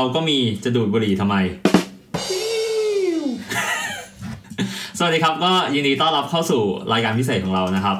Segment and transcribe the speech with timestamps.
[0.00, 1.36] เราก็มีจะดูดบุหรี่ทำไม
[4.98, 7.96] สวัสดีครับก็ยินดีต้อนรับเข้าสู่รายการพิเศษของเรานะครับ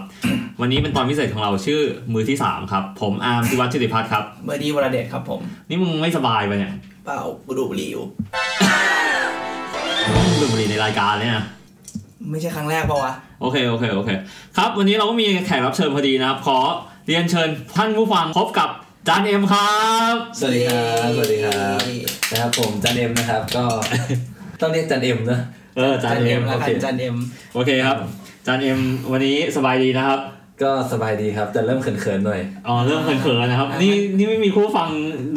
[0.61, 1.81] วันนี้เป็นตอนพิเศษของเราชื่อ
[2.13, 6.73] มือที่สามครับ ผมอาร์มธิวัฒน์ชิติพัฒน์ครับ เบอร์ดี้วรเดชครับผม นี่มึงไม่สบายไปะเนี่ย
[7.05, 8.01] เปล่าบุรุษรีว
[10.27, 11.45] มึงดูดบุหรี่ในรายการเนี่ยนะ
[12.31, 14.11] ไม่ใช่ครั้งแรกปะวะ โอเคโอเคโอเค
[14.57, 16.59] ครับ วันนี้เราก็มีแขกรับเชิญพอดีนะครับขอ
[17.07, 18.71] เรียนเชิญท่านผู้ฟังพบกับ
[19.09, 19.79] จานเอ็มครั
[20.13, 21.81] บ สวัสดีครับ สวัสดีครับ
[22.31, 23.65] นะครับผมจันเอ็มนะครับก็
[24.61, 25.41] ต้องเรียกจันเอ็มนะ
[25.77, 27.17] เออจาจันนเอ็เอ็มมโอแล้วกัเคนจันเอ็ม
[27.55, 27.99] โอเคครับ
[28.47, 28.79] จานเอ็ม
[29.13, 30.21] วันนี้สบายดีนะครับ
[30.63, 34.89] ก็สบายดีครับ แต่เริ่มเขินๆหน่อยอ๋อเรื่องเขินๆนะครับ นี่นี่ไม่มีคู่ฟัง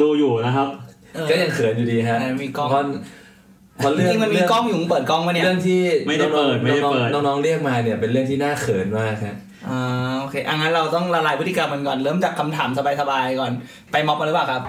[0.02, 0.68] ดูอยู่นะครับ
[1.14, 2.84] เออก็ยังเขินอยู่ดีฮะเออมีกล้องเพราะ
[3.78, 9.36] เพราะจเรื่องริงๆมันมีเรื่องกล้องอยู่มึงเปิดกล้องปะเนี่ยเรื่องที่ไม่ได้เปิดไม่ได้เปิดน้องๆน้องๆเรียกมาเนี่ยเป็นเรื่องที่น่าเขินมากครับ
[9.70, 12.68] อ่าโอเคอะงั้นเราต้องละลายพฤติกรรมมันก่อน เริ่มจากคำถาม
[13.00, 13.52] สบายๆก่อน
[13.92, 14.62] ไปม็อบมาหรือเปล่าครับ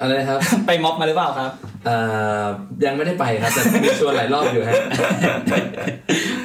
[0.00, 1.50] อะไรนะครับ ไปม็อบมาหรือเปล่าครับ
[1.86, 1.96] เอ่
[2.42, 2.44] อ
[2.86, 4.74] ยังไม่ได้ไปครับ แต่มีชวนหลายรอบอยู่ฮะ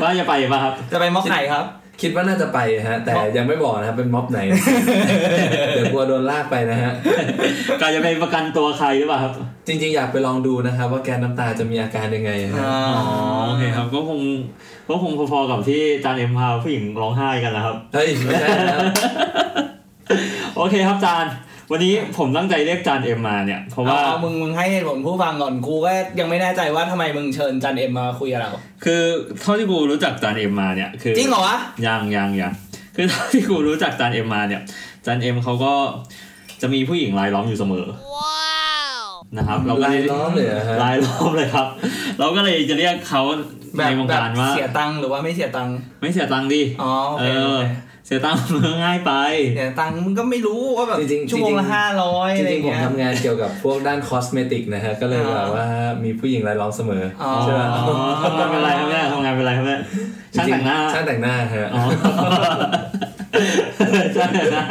[0.02, 1.66] ว่าจะไปป่ะครับ จะไปม็อบไหนครับ
[2.02, 4.40] คิดว่าน่าจะไปฮะ แต่ยังไม่บอกนะครับเป็นม็อบไหน
[5.76, 6.92] เดี๋ยวกลัวโดนลากไปนะฮะ
[7.82, 9.34] กาจะไปประกันตัวใครหรือเปล่าครับ
[9.68, 13.08] จริง ๆ อยากไปลองดูนะครับ ว่าแกนน้ำตาจะมีอาการยังไงฮะอ่าอ๋อ
[13.48, 14.20] โอเคครับก็คง
[14.90, 18.86] ก็คงพอๆกับที่จานเอ็มพาผู้หญิงร้องไห้กันนะครับเฮ้ยไม่ใช่นะครับ
[20.56, 21.26] โอเคครับจาน
[21.74, 28.52] วันนี้ผมตั้งใจเรียกจานเอ็มมาเนี่ยเพราะเอาว่าเอามึงมึงให้เหตุผลผู้ฟังก่อนกูก็ยังไม่แน่ใจว่าทำไมมึงเชิญจันเอ็มมาคุยกับเรา
[28.84, 29.02] คือ
[29.42, 32.54] เท่าที่กูรู้จักจานเอ็มมาเนี่ยคือจริงเหรอวะยังยังยัง
[32.96, 34.62] คือเท่าที่กูรู้จักจานเอ็มมาเนี่ย
[35.06, 35.74] จานเอ็มเขาก็
[36.62, 37.86] จะมีผู้หญิงรายล้อมอยู่เสมอ
[39.38, 41.68] นะครับ เราก็ลาเลยยล้อมเลยเหรอฮะรายล้อมเลยครับ
[42.20, 43.22] เราก็เลยจะเรียกเขา
[43.76, 49.14] แบในบวงแบบการว่าเสียตังค์หรือว่าไม่เสียตังค์ไม่เสียตังค์ดิอ๋อโอเอเคโออเคเสียตังค์มันง่ายไป
[49.56, 55.68] เสียตังค์มึงก็ไม่รู้ว่าแบบจริงๆชั่วโมงละจริงๆห้าร้อยจอะไรริงๆผมเงี้ยทำงานเกี่ยวกับพวกด้านคอสเมติกนะฮะก็เลยอ่าแบบว่า
[56.04, 59.82] มีผู้หญิงรายล้อมเสมออ๋อใช่ไหมอ๋อทำงานเป็นไรครับเนี่ยทำงานเป็นไรครับเนี่ย
[60.36, 61.84] ช่างแต่งหน้าช่างแต่งหน้าฮะอ๋อ
[64.16, 64.66] ใช่นะ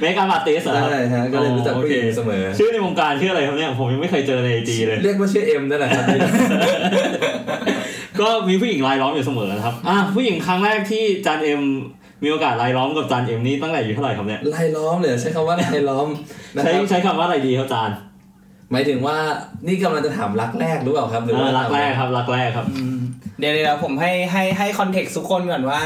[0.00, 6.04] makeup artist เหรอใช่ฮะก็เลยรู้จักผู้หญิงเสมอ ชื่อในวงการชื่ออะไรครับเนี่ยผมยังไม่เคยเจอใน IG เลย เรียกว่าชื่อเอ็มนั่นแหละครับ
[8.20, 11.62] ก็มีผู้หญิงรายล้อมอยู่เสมอนะครับอะผู้หญิงครั้งแรกที่จานเอ็ม
[12.22, 16.08] มีโอกาสรายล้อมกับจานเอ็มนี่ตั้งแต่อายุเท่าไหร่ครับเนี่ยรายล้อมเลยใช้คำว่ารายล้อม
[16.54, 17.90] นะใช้ครับใช้คำว่าอะไรดีครับจาน
[18.72, 19.16] หมายถึงว่า
[19.66, 22.98] นี่กำลังจะถามรักแรกหรือเปล่าครับหรือเอว่าอรักแรกครับรักแรกครับอืม
[23.38, 25.80] เดี๋ยวเดี๋ยวผมให้ให้ให้ context ทุกคนก่อนว่า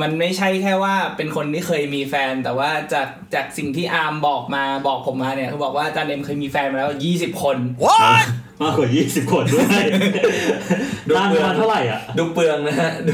[0.00, 7.56] มันไม่ใช่แค่ว่าเป็นคนที่เคยมีแฟน แต่ว่าจากจากสิ่งที่อาร์มบอกมาบอกผมมาเนี่ยเขาบอกว่าอาจารย์เอ็มเคยมีแฟนมาแล้ว20คน
[8.62, 9.84] มากกว่า20คนด้วย
[11.16, 13.12] จานประมาณเท่าไหร่อะดูเปลืองนะฮะดู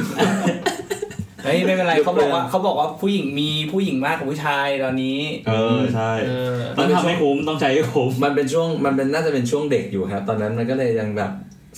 [1.45, 11.31] เฮ้ยไม่เป็นไรยกเขาบอกว่าเลิกเขาบอกว่าผู้หญิงมีผู้หญิงมากกว่าผู้ชายตอนนี้ เออใช่เออต้องทำให้คุ้มต้องใช้ให้คุ้มมันเป็นช่วงมันเป็นน่าจะเป็นช่วงเด็กอยู่ครับ ตอนนั้นมันก็เลยยังแบบ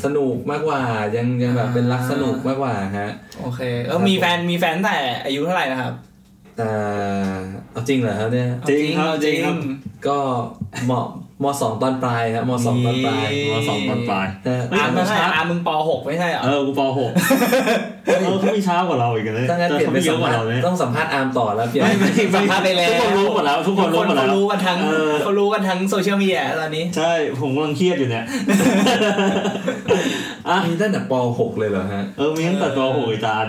[0.05, 0.81] สนุกมากกว่า
[1.17, 3.13] ยังยังแบบเป็นรักสนุกมากกว่าฮะ
[3.43, 5.93] โอเคแล้วมีแฟนมีแฟนตั้งแต่อายุเท่าไหร่นะครับ
[6.57, 6.71] แต่
[7.73, 9.57] เอาจริงเหรอครับเนี่ยจริงครับจริงครับ
[10.09, 10.19] ก็
[10.91, 10.93] ม
[11.43, 16.99] มสองตอนปลายครับมสองตอนปลายมสองตอนปลายฮะเฮ้ยอาร์มมัไม่นใช่ช้าอาร์มมึงป .6 ไม่ใช่เหรอเออกูป .6
[18.07, 28.25] เออเขามีช้ากว่าเราอีกเลยถ้างั้นเปลี่ยนเขาไปมีเยสัอะมกว่าภาษเราณ์เลยต้องสัมภาษณ์อาร์มต่อแล้วเปลี่ยนไม่ไม่สัมภาษณ์ไปแล้วทุกคนรู้หมดแล้วทุกคนรู้หมดแล้วเขารู้กันทั้งเออเขารู้กันทั้งโซเชียลมีเดียตอนนี้ ใช่ ผมกำลังเครียดอยู่เนี่ย
[30.49, 33.47] อะมีตั้งแต่ป .6 เลยเหรอฮะเออมีตั้งแต่ตัวโหยจาน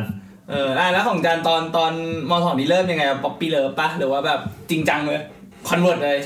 [0.50, 1.92] เอออะแล้วของจานตอนตอน
[2.30, 5.22] มสองนี่เริ่มยังไง puppy love ปะหรือว่าแบบจริงจังเลย
[5.68, 6.20] convert เลย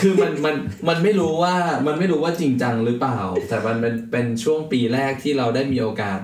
[0.00, 0.54] คือมันมัน
[0.88, 1.54] มันไม่รู้ว่า
[1.86, 6.20] มันไม่รู้ว่าจริงจังหรือเปล่า แต่มันเป็นเป็นช่วงปีแรกที่เราได้มีโอกาส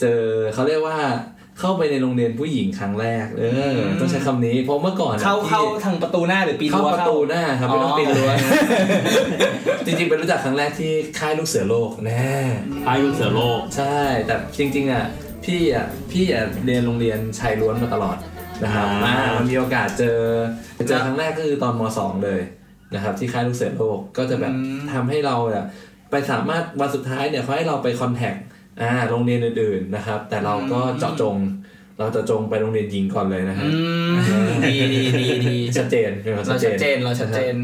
[0.00, 0.22] เจอ
[0.54, 0.98] เขาเรียกว่า
[1.60, 8.48] เข้าไปในโรงเรียนผู้หญิงครั้งแรก เออ ต้องใช้คำนี้ เพราะเมื่อก่อนอะเข้าที่เข้าทางประตูหน้าหรือปีนเข้ารั้วประตูหน้าครับไม่ต้องปีนรั้วอ๋อ
[9.86, 12.32] จริงๆเป็นรู้จักครั้งแรกที่ค่ายลูกเสือโลกแน่
[12.84, 13.96] พายลูกเสือโลก ใช่
[14.26, 15.04] แต่จริง ๆอะ
[15.44, 18.16] พี่อะพี่อะเรียนโรงเรียนชายล้วนมาตลอด
[18.64, 20.18] นะครับอ่าอ่ามันมีโอกาสเจอ
[20.88, 22.40] เจอครั้งแรกก็คือตอนมสองเลย
[22.94, 24.54] นะครับที่ค่ายลูกเสือโลกก็จะแบบ
[24.92, 25.64] ทำให้เราอะ
[26.10, 28.34] ไปสามารถวันสุดท้ายเนี่ยเขาให้เราไปคอนแทค
[28.80, 31.36] อ่าโรงเรียนอื่นๆนะครับ แต่เราก็เจาะจง
[32.00, 33.80] เราจะจงไปโรงเรียนหญิงก่อนเลยนะฮะอื
[34.10, 34.12] ม
[34.64, 37.54] ดีดีดีดีชัดเจนเป็นควมเราชัดเจนเราชัดเจน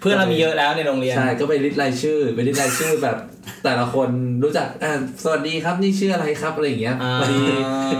[0.00, 3.16] เพื่อนเรามีเยอะแล้วในโรงเรียนใช่ก็ไปริดรายชื่อไปริดรายชื่อแบบ
[3.64, 4.08] แต่ละคน
[4.42, 4.92] รู้จักอ่า
[5.22, 7.40] สวัสดีครับนี่ชื่ออะไรครับอะไรอย่างเงี้ยอ่าพอดี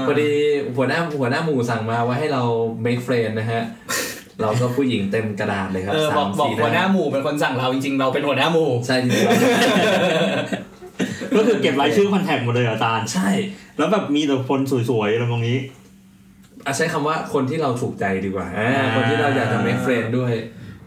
[0.06, 0.30] พอดี
[0.76, 2.42] หัวหน้าหัวหน้าหมู่สั่งมาว่าให้เรา
[2.84, 3.62] make friend นะฮะ
[4.40, 9.32] เราก็ผู้หญิงเต็มกระดาษเลยครับเออสาบอกมบอกสี่หัวหน้าหมู่เป็นคนสั่งเราจริงๆ เราเป็นหัวหน้าหมู่ใช่จริงๆเรา
[11.36, 13.28] ก็คือเก็บรายชื่อคอนแทคหมดเลยเหรออาจารย์ใช่
[13.78, 14.60] แล้วแบบมีแต่คน
[14.90, 15.58] สวยๆอะไรตรงนี้
[16.66, 20.32] อะใช้คำว่าคนที่เราถูกใจดีกว่าอ่าอ่าคนที่เราอยากจะ make friend ด้วย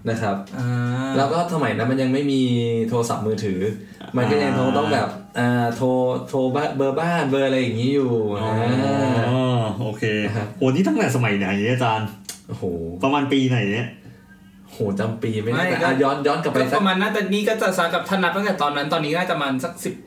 [0.09, 0.67] นะครับอ่า
[1.17, 2.41] แล้วก็สมัยนั้นมันยังไม่มี
[2.89, 3.59] โทรศัพท์มือถือ
[4.17, 5.07] มันก็ยังต้องต้องแบบ
[5.39, 5.87] อ่าโทร
[6.27, 8.11] โทรบ้านเบอร์บ้านเบอร์อะไรอย่างนี้อยู่
[8.41, 8.51] อ๋อ
[9.29, 10.03] อ่าโอเค
[10.35, 12.07] ครับโอ้นี่ตั้งแต่สมัยไหนเนี่ยอาจารย์
[12.47, 12.63] โอ้โห
[13.03, 13.87] ประมาณปีไหนเนี่ย
[14.71, 19.93] โหจำปีไม่ได้แต่อะย้อนย้อนกลับไปก็สัปกระมาณน่าจะนี่ก็จะสักกับท่านนับตั้งแต่ตอนนั้นตอนนี้ก็น่าจะประมาณสักสิบ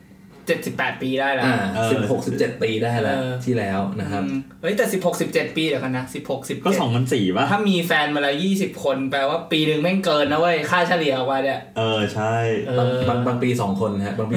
[0.51, 12.35] จ็ดสิบแปดปีได้แล้วอ่าสิบหกสิบเจ็ดปีได้แล้วเออที่แล้วนะครับอืมเฮ้ยแต่สิบหกสิบเจ็ดปีเดี๋ยวกันนะสิบหกสิบก็สองพันสี่ป่ะ ถ้ามีแฟนมาแล้วยี่สิบคนแปลว่าปีหนึ่งแม่งเกินนะเว้ย ค่าเฉลี่ยออกมาเนี่ย เออ ใช่
[12.67, 14.35] เอบางอบางบางปีสองคนฮะบางปี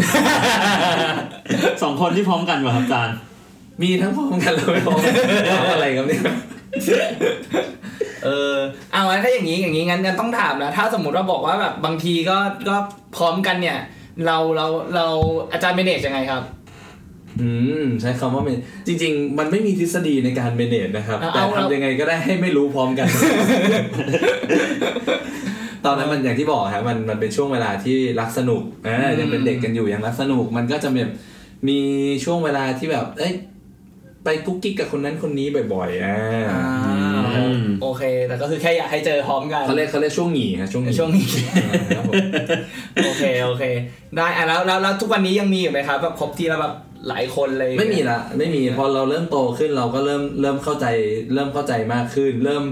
[1.82, 3.16] สองคนที่พร้อมกันป่ะครับอาจารย์
[3.82, 5.12] มีทั้งพร้อมกันแล้วไม่พร้อมกัน
[5.48, 6.22] เอาอะไรครับเนี่ย
[8.24, 8.56] เออ
[8.92, 12.36] เอางั้นถ้าอย่างนี้อย่างนี้งั้นงั้นต้องถามนะถ้าสมมติว่าบอกว่าแบบบางทีก็
[12.68, 12.76] ก็
[13.16, 13.78] พร้อมกันเนี่ย
[14.26, 15.06] เราเราเรา
[15.52, 16.42] อาจารย์เมเนจยังไงครับ
[17.40, 17.50] อื
[17.82, 18.56] มใช้คำว่าเป็น
[18.86, 23.08] จริง ๆ มันไม่มีทฤษฎีในการเมเนจนะครับเอาแต่เอาทำยังไงก็ได้ให้ไม่รู้พร้อมกัน
[25.84, 31.10] ตอนนั้นมันอย่างที่บอกครับมันมันเป็นช่วงเวลาที่รักสนุกอ่ายังเป็นเด็กกันอยู่ยังรักสนุก มันก็จะแบบ
[31.68, 31.78] มี
[32.24, 33.34] ช่วงเวลาที่แบบ เอ้ย
[34.24, 36.16] ไปกุ๊กกิ๊กกับคนนั้นคนนี้บ่อยๆอ่า
[36.50, 37.13] อ่าอืม
[37.82, 41.26] โอเค แต่ก็คือแค่อยากให้เจอพร้อมกันเขาเรียกเขาเรียกช่วงหงีครับช่วงหในงีช่วงนี้
[41.96, 42.14] ครับผม
[43.04, 43.64] โอเคโอเค
[44.16, 46.74] ได้อะแล้วแล้วแล้วทุกวันนี้ยังมีอยู่ไหมครับแบบครบที่แล้วแบบ
[47.08, 50.86] หลายคนเลยไม่มีละไม่มีพอเราเริ่มโตขึ้นเราก็เริ่มเริ่มเข้าใจ
[51.34, 52.64] เริ่มเข้าใจมากขึ้น เริ่ม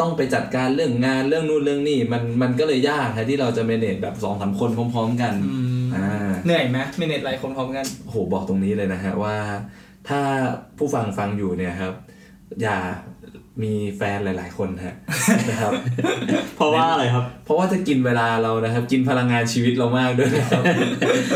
[0.00, 9.36] ต้องไปจัดการเรื่องงานเรื่องนู่นเรื่องนี่มันมันก็เลยยากฮะที่เราจะเมเนจแบบสองสามคนพร้อม ๆ กันอืมอ่าเหนื่อยไหมเมเนจหลายคนพร้อมกันโอ้โหบอกตรงนี้เลยนะฮะว่า
[10.08, 10.20] ถ้า
[10.78, 11.94] ผู้ฟังฟังอยู่เนี่ยครับ
[12.62, 12.78] อย่า
[13.62, 14.96] มีแฟนหลาย ๆ คนฮะ
[15.50, 15.72] นะครับ
[16.56, 20.64] เพราะว่าอะไรครับ เพราะว่าจะกินเวลาเรานะครับ กินพลังงานชีวิตเรามากด้วยนะครับ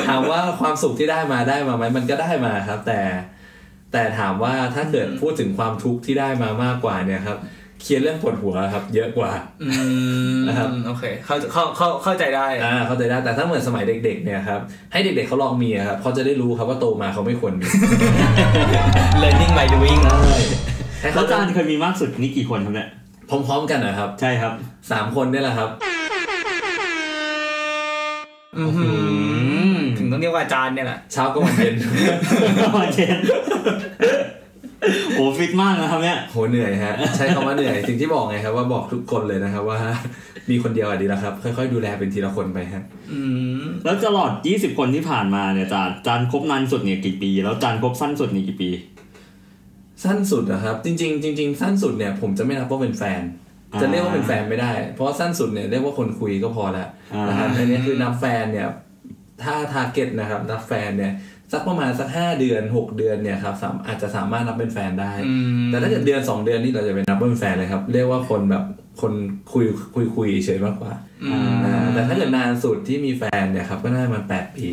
[0.09, 3.01] ถามว่าความสุขที่ได้มาได้มาไหมมันก็ได้มาครับ แต่
[3.93, 7.39] แต่ถามว่าถ้าเกิดพูดถึงความทุกข์ที่ได้มามากกว่าเนี่ยครับ
[7.83, 9.31] เคลียร์เรื่องปวดหัวครับ เยอะกว่า
[9.63, 9.69] อื
[10.35, 14.61] มนะครับโอเคเข้าเข้าเข้าเข้าใจได้อ่าเข้าใจได้แต่ถ้าเหมือนสมัยเด็ก ๆ เนี่ยครับ
[14.93, 17.67] ให้เด็ก ๆเขาลองมีอะครับเขาจะได้รู้ครับว่าโตมาเขาไม่ควรมี
[19.23, 20.39] learning by doing ให้
[21.03, 22.89] แล้เขาวอาจารย์เคยมีมากสุดนี่กี่คนครับเนี่ย
[23.29, 24.53] พร้อมๆกันนะครับ ใช่ครับ
[24.91, 25.69] สามคนเนี่ยแหละครับ
[28.57, 28.87] อื้อหื
[29.77, 31.75] อถึงต้องเรียกว่าอาจารย์เนี่ยแหละเช้าก็วันเย็น
[32.77, 33.19] วันเชน
[35.17, 39.79] โอ้ฟิตมากนะครับเนี่ยโหเหนื่อยฮะใช้คำว่าเหนื่อยสิ่งที่บอกไงครับว่าบอกทุกคนเลยนะครับว่า
[40.51, 43.21] มีคนเดียวอะดีแล้วครับ ค่อยๆ ดูแลเป็นทีละคนไปฮะอื
[43.63, 48.71] มแล้วตลอด 20 คนที่ผ่านมาเนี่ยอาจารย์อาจารย์คบนานสุดเนี่ยกี่ปี แล้วอาจารย์คบสั้นสุดเนี่ยกี่ปี
[50.05, 53.23] สั้นสุดนะครับ จริง ๆ จริง ๆ สั้นสุดเนี่ยผมจะไม่นับว่าเป็นแฟน
[53.73, 58.69] อ่าจะเรียกว่าเป็นแฟนไม่ได้ เพราะว่าสั้นสุดเนี่ยเรียกว่าคนคุยก็พอแล้วอ่านนะครับอันนี้คือนับแฟนเนี่ย
[59.43, 61.13] ถ้าทาร์เก็ตนะครับนับแฟนเนี่ย
[61.53, 65.35] สักประมาณสักห้าเดือนหกเดือนเนี่ยครับสามอาจจะสามารถนับเป็นแฟนได้อื
[65.65, 68.65] มแต่ถ้าเกิดเดือนสองเดือนนี่เราจะเป็นนับว่าเป็นแฟนเลยครับ เรียกว่าคนแบบ
[69.01, 69.13] คน
[69.53, 70.93] คุยคุยคุยเฉยมากกว่า
[71.25, 74.69] อืมอ่าแต่ถ้าเกิดนานสุดที่มีแฟนเนี่ยครับก็น่าจะมาแปดปี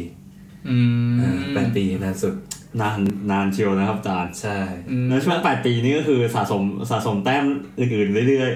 [0.69, 0.77] อื
[1.11, 2.33] มอ่าแปดปีนานสุด
[2.81, 2.99] นาน
[3.31, 4.57] นานเชียวนะครับอาจารย์ใช่
[4.89, 7.45] อืมแล้วช่วง8ปีนี้ก็คือสะสมสะสมแต้ม
[7.79, 8.51] อื่นๆเรื่อย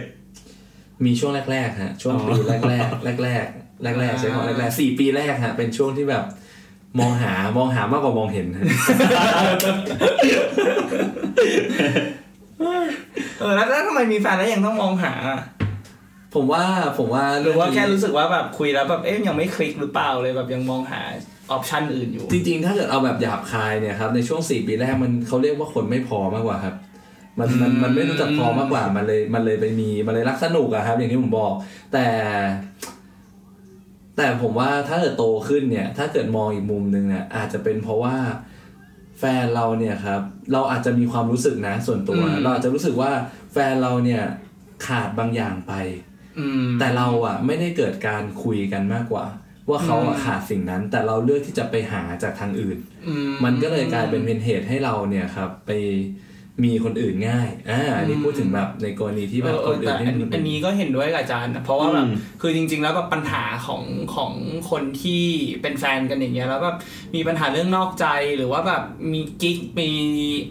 [1.05, 3.45] มีช่วงแรกๆฮะช่วงปีแรกแรกแรกแรก
[3.83, 6.23] แรกแรกๆใช้คำว่าแรกๆสี่ปีแรกฮะเป็นช่วงที่แบบ
[6.99, 8.65] มองหามองหามากกว่ามองเห็นฮะ
[13.39, 15.13] เออแล้วแล้วทำไมมีแฟนแล้วยังต้องมองหา
[16.35, 16.63] ผมว่า
[16.97, 21.01] ผมว่าหรือว่าแค่รู้สึกว่าแบบคุยแล้วแบบเอ๊ะยังไม่คลิกหรือเปล่าเลยแบบยังมองหา
[21.51, 26.75] ออปชันอื่นอยู่ จริงๆ ถ้าเกิดเอาแบบหยาบคายเนี่ยครับ ในช่วงสี่ปีแรกมันเขาเรียกว่าคนไม่พอมากกว่าครับ
[27.39, 31.53] มันมันมันไม่รู้จักพอมากกว่า มันเลยมันเลยไปมี มันเลยรักสนุกอะครับ อย่างที่ผมบอก
[31.93, 32.07] แต่
[34.17, 38.15] แต่ผมว่าถ้าเกิดโตขึ้นเนี่ย ถ้าเกิดมองอีกมุมหนึ่งเนี่ยอาจจะเป็นเพราะว่า
[39.19, 40.21] แฟนเราเนี่ยครับ
[40.53, 43.11] เราอาจจะมีความรู้สึกนะ ส่วนตัวอืมเราอาจจะรู้สึกว่า
[43.53, 44.23] แฟนเราเนี่ย
[44.87, 45.73] ขาดบางอย่างไป
[46.39, 49.25] อืมแต่เราอะไม่ได้เกิดการคุยกันมากกว่า
[49.69, 55.71] ว่าเขาอะอืมขาดสิ่งนั้น แต่เราเลือกที่จะไปหาจากทางอื่นอืมันก็เลยกลายเป็นเป็นเหตุให้เราเนี่ยครับไป
[56.65, 63.83] มีคนอื่นง่าย อ่าอันนี้พูดถึงแบบในกรณีที่แบบเออคนอื่แต่นที่อันมีคอันอื่นี้ก็เห็นด้วยกับอาจารย์นะเพราะว่าแบบอืมคือจริง ๆ แล้วแบบปัญหาของ
[64.15, 64.33] ของ
[64.69, 65.23] คนที่
[65.61, 66.77] เป็นแฟนกันอย่างเงี้ยแล้วแบบ
[67.15, 68.05] มีปัญหาเรื่องนอกใจ
[68.37, 68.83] หรือว่าแบบ
[69.13, 69.89] มีกิ๊กมี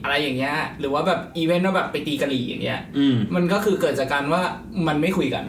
[0.02, 4.42] อะไรอย่างเงี้ยหรือว่าแบบอีเวนต์ว่าแบบไปตีกะหรี่อย่างเงี้ยๆอืมมันก็คือเกิดจากการว่า
[4.86, 5.44] มันไม่คุยกัน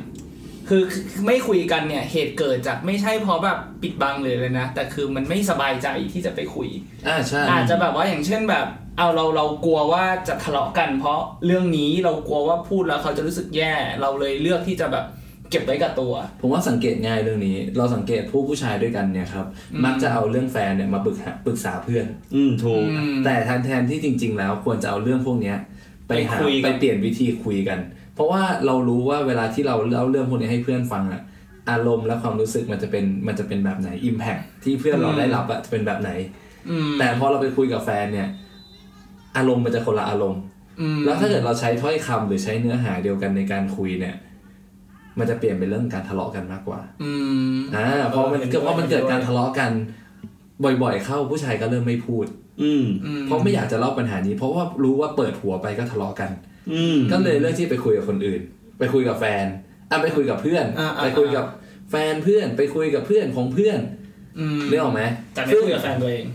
[0.69, 6.69] คือคือไม่คุยกันเนี่ยเหตุเกิดจากไม่ใช่เพราะแบบปิดบังเลยเลยนะ แต่คือมันไม่สบายใจที่จะไปคุย
[7.07, 15.05] อ่าใช่อาจจะแบบว่าอย่างเช่นแบบเอาเราเรากลัวว่าจะทะเลาะกัน เพราะเรื่องนี้เรากลัวว่าพูดแล้วเขาจะรู้สึกแย่ เราเลยเลือกที่จะแบบ
[15.49, 25.57] เก็บไว้กับตัว ผมว่าสังเกตง่ายเรื่องนี้ เราสังเกตผู้ผู้ชายด้วยกันเนี่ยครับอืมมักจะเอาเรื่องแฟนเนี่ยมาปรึกหาปรึกษาเพื่อน อืมถูกอืมแต่แทนแทนที่จริง ๆ แล้วควรจะเอาเรื่องพวกเนี้ย
[26.07, 27.79] ไปหาไปคุยกันไปเปลี่ยนวิธีคุยกัน
[28.19, 31.21] เพราะว่าเรารู้ว่าเวลาที่เราเล่าเรื่องพวกนี้ให้เพื่อนฟังอะ
[31.69, 36.11] อารมณ์และความรู้สึกมันจะเป็นมันจะเป็นแบบไหน Impact ที่เพื่อนเราได้รับอะจะเป็นแบบไหน
[36.69, 38.27] อืมแต่พอเราไปคุยกับแฟนเนี่ย
[39.37, 40.41] อารมณ์มันจะคนละอารมณ์
[40.81, 44.15] อืมแล้วถ้าเกิดเราใช้ถ้อยคำหรือใช้เนื้อหาเดียวกันในการคุยเนี่ย
[45.19, 47.11] มันจะเปลี่ยนเป็นเรื่องการทะเลาะกันมากกว่า อื
[47.55, 49.71] มอ่าพอมันเกิดว่ามันเกิดการทะเลาะกัน
[50.83, 52.25] บ่อย ๆ เข้าผู้ชายก็เริ่มไม่พูด
[52.63, 56.48] อืมอืมเพราะไม่อยากจะเล่าปัญหานี้ เพราะว่ารู้ว่าเปิดหัวไปก็ทะเลาะกันอืม
[57.11, 58.41] ก็เลยเลือกที่ไปคุยกับคนอื่น
[58.79, 59.45] ไปคุยกับแฟน
[59.89, 61.45] อะไปคุยกับเพื่อนอ่าอ่าไปคุยกับ
[61.91, 63.79] แฟนเพื่อน ไปคุยกับเพื่อนของเพื่อน
[64.39, 66.25] อืมเรื่องออกไหมแต่ไม่ซึ่งคุยกับแฟนตัวเอง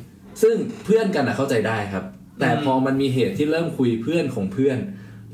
[0.43, 2.05] ซึ่งเพื่อนกันอะเข้าใจได้ครับ
[2.41, 4.79] แต่อืมพอมันมีเหตุที่เริ่มคุยเพื่อนของเพื่อน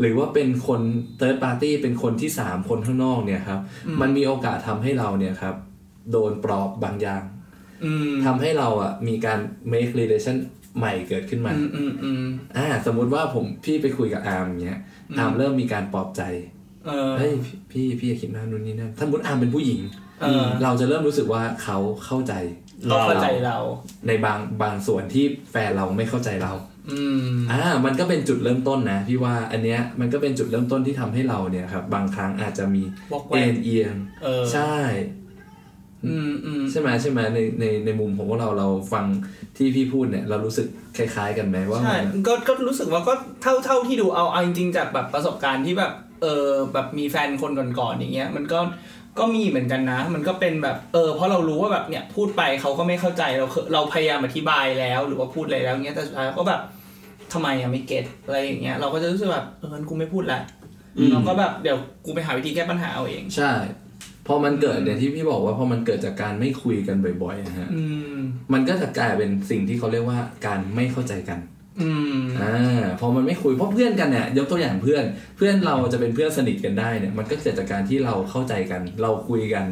[0.00, 0.80] หรือว่าเป็นคน
[1.18, 3.60] เ h ิร์ดปาร์ตี้เป็นคนที่สามคนข้างนอกเนี่ยครับ
[4.00, 5.54] มันมีโอกาสทำให้เราเนี่ยครับ
[6.10, 7.22] โดนปลอบบางอย่าง
[7.84, 9.38] อืมทำให้เราอะมีการ
[9.72, 10.36] make relation
[10.78, 12.24] ใหม่เกิดขึ้นมาอืมอืมอืม
[12.56, 14.78] อ่า สมมุติว่าผมพี่ไปคุยกับอาร์มอย่างเงี้ย
[15.18, 16.22] อาร์มเริ่มมีการปลอบใจ
[16.86, 17.32] เออเฮ้ย
[17.70, 19.80] พี่พี่อย่าคิดมากนู่นนี่นั่นถ้าสมมติอาร์มเป็นผู้หญิง
[20.22, 22.32] เออเราจะเริ่มรู้สึกว่าเขาเข้าใจ
[22.82, 23.58] เขาเข้าใจเรา
[24.06, 26.52] ในบางบางส่วนที่แฟนเราไม่เข้าใจเรา
[26.90, 35.19] อืมอ่า มันก็เป็นจุดเริ่มต้นนะพี่ว่าอันเนี้ยมันก็เป็นจุดเริ่มต้นที่ทำให้เราเนี่ยครับ บางครั้งอาจจะมีบอกแวเอ็กนเอียงเออใช่อืมอืม
[36.70, 39.04] ใช่ไหมใช่ไหมในในในมุมของพวกเราเราฟัง
[39.56, 40.66] ที่พี่พูดเนี่ย เรารู้สึก
[40.96, 45.92] คล้าย ๆ กันไหมว่าใช่มันก็ก็รู้สึกว่าก็เท่าเท่าที่ดูเอาเอาจริงๆจากแบบประสบการณ์ที่แบบ
[46.22, 48.60] เออแบบมีแฟนคนก่อนๆอย่างเงี้ย มันก็
[49.18, 56.60] ก็มีเหมือนกันนะ มันก็เป็นแบบเออเพราะเรารู้ว่าแบบเนี่ยพูดไปเขาก็ไม่เข้าใจเราเคเราพยายามอธิบายแล้ว หรือว่าพูดอะไรแล้วเงี้ยแต่สุดท้ายก็แบบ
[57.32, 60.40] ทำไมอะไม่เก็ตอะไรอย่างเงี้ยเราก็จะรู้สึกแบบเอองั้นกูไม่พูดละ
[60.96, 63.52] อืมเราก็แบบเดี๋ยวกูไปหาวิธีแก้ปัญหาเอาเองใช่
[64.30, 67.82] พอมันเกิดเนี่ยที่พี่บอกว่าพอมันเกิดจากการไม่คุยกันบ่อยๆนะฮะอื
[68.16, 68.18] ม
[68.52, 71.38] มันก็จะกลายเป็นสิ่งที่เขาเรียกว่าการไม่เข้าใจกัน
[71.82, 75.04] อืมอ่าพอมันไม่คุยเพราะเพื่อนกันเนี่ยยกตัวอย่างเพื่อน
[75.36, 79.66] เพื่อนเราจะเป็นเพื่อนสนิทกันได้เนี่ยมันก็เกิดจากการที่เราเข้าใจกัน เราคุยกัน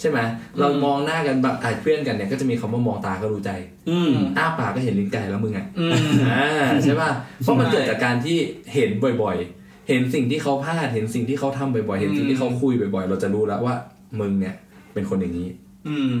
[0.00, 0.18] ใช่ไหม
[0.58, 3.50] เรามองหน้ากันแบบอะเพื่อนกันเนี่ยก็จะมีคำว่ามองตาก็รู้ใจ
[3.90, 7.10] อืมอ้าปากก็เห็นลิ้นไก่แล้วมึงอะอืมอ่าใช่ป่ะ
[7.42, 8.36] เพราะมันใช่เกิดจากการที่
[8.74, 8.90] เห็น
[9.22, 13.74] บ่อย ๆ เห็นสิ่งที่เขาพลาดเห็นสิ่งที่เขาทำบ่อยๆ เห็นสิ่งที่เขาคุยบ่อยๆ เราจะรู้แล้วว่า
[14.20, 14.54] มึงเนี่ย
[14.92, 15.48] เป็นคนอย่างนี้
[15.88, 16.16] อืม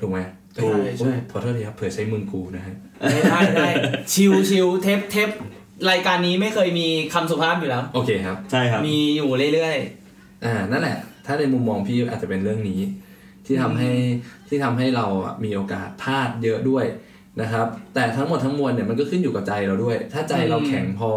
[0.00, 0.18] ถูกไหม
[0.54, 2.76] ใช่ใช่โอ้ยขอโทษทีครับเผื่อใช้มึงกูนะฮะ
[3.12, 3.70] ไม่ได้ไม่ได้
[4.12, 5.28] ชิวชิวเทปเทป
[5.90, 9.76] รายการนี้ไม่เคยมีคำสุภาพอยู่แล้ว โอเคครับ ใช่ครับ มีอยู่เรื่อย
[10.44, 12.80] อ่า นั่นแหละ ถ้าในมุมมองพี่อาจจะเป็นเรื่องนี้
[13.46, 13.90] ที่ทำให้
[14.48, 16.84] ที่ทำให้เราอะมีโอกาสพลาดเยอะด้วย
[17.40, 21.10] นะครับ แต่ทั้งหมดทั้งมวลเนี่ยมันก็ขึ้นอยู่กับใจเราด้วย ถ้าใจเราแข็งพอ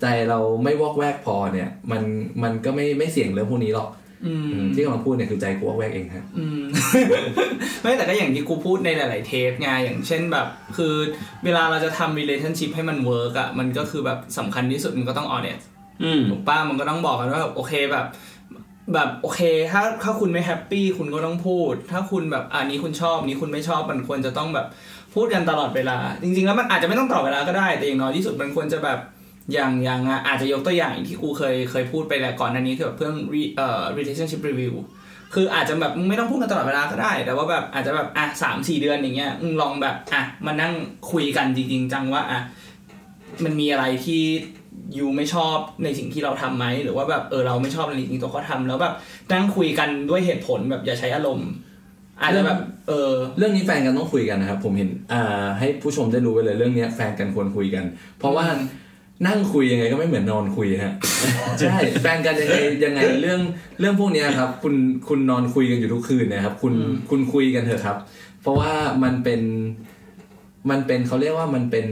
[0.00, 2.02] ใจเราไม่วอกแวกพอเนี่ย มัน
[2.42, 3.99] มันก็ไม่ไม่เสี่ยงเรื่องพวกนี้หรอกๆอืมอืม
[4.74, 6.62] ที่กำลังพูดเนี่ยคือใจกูวอกแวกเองฮะอืม
[7.80, 10.46] ไม่แต่ก็อย่างที่กูพูดในหลาย ๆ เทปไงอย่างเช่นแบบ
[10.76, 10.94] คือ
[11.44, 15.62] เวลาเราจะทำ relationship ให้มัน work อะมันก็คือแบบสำคัญที่สุดมันก็ต้อง honest
[16.04, 18.06] อืมถูกป้ามันก็ต้องบอกกันว่าแบบโอเคแบบ
[18.94, 19.40] แบบโอเค
[19.72, 24.66] ถ้าถ้าคุณไม่แฮปปี้คุณก็ต้องพูด ถ้าคุณแบบอันนี้คุณชอบนี้คุณไม่ชอบมันควรจะต้องแบบ
[25.14, 28.98] พูดกันตลอดเวลา จริง ๆ แล้วมันอาจจะไม่ต้องตลอดเวลาก็ได้ แต่อย่างน้อยที่สุดมันควรจะแบบ
[29.52, 34.74] อย่างอย่างอะอาจจะยกตัวอย่างที่กูเคยเคยพูดไปแล้วก่อนหน้านี้คือแบบเรื่อง re- เอ่อ relationship review
[35.34, 40.72] คืออาจจะแบบมึงไม่ต้องพูดกันตลอดเวลาก็ได้ แต่ว่าแบบอาจจะแบบอะสามสี่เดือนอย่างเงี้ยมึงลองแบบอะมานั่ง
[41.10, 42.40] คุยกันจริง ๆ จังว่าอะ
[43.44, 44.22] มันมีอะไรที่
[44.98, 48.94] ยูไม่ชอบในสิ่งที่เราทำไหมหรือว่าแบบเออเราไม่ชอบในสิ่งที่ตัวเขาทำแล้วแบบ
[49.32, 51.50] นั่งคุยกันด้วยเหตุผลแบบอย่าใช้อารมณ์
[52.22, 57.84] อาจจะแบบเออเรื่องนี้แฟนกันต้องคุยกันนะครับผมเห็นอ่าให้ผู้ชมได้รู้ไปเลยเรื่องเนี้ยแฟนกันควรคุยกัน
[58.18, 58.46] เพราะว่า
[59.26, 60.92] นั่งคุยยังไงก็ไม่เหมือนนอนคุยฮะ
[61.58, 63.40] ใช่แฟนกันยังไงยังไงเรื่อง
[63.80, 64.74] เรื่องพวกเนี้ยครับ คุณ
[65.08, 67.96] คุณนอนคุยกันอยู่ทุกคืนนะครับ คุณอืมคุณคุยกันเถอะครับ
[68.42, 68.72] เพราะว่า
[69.04, 69.40] มันเป็น
[70.70, 71.86] มันเป็นเขาเรียกว่ามันเป็น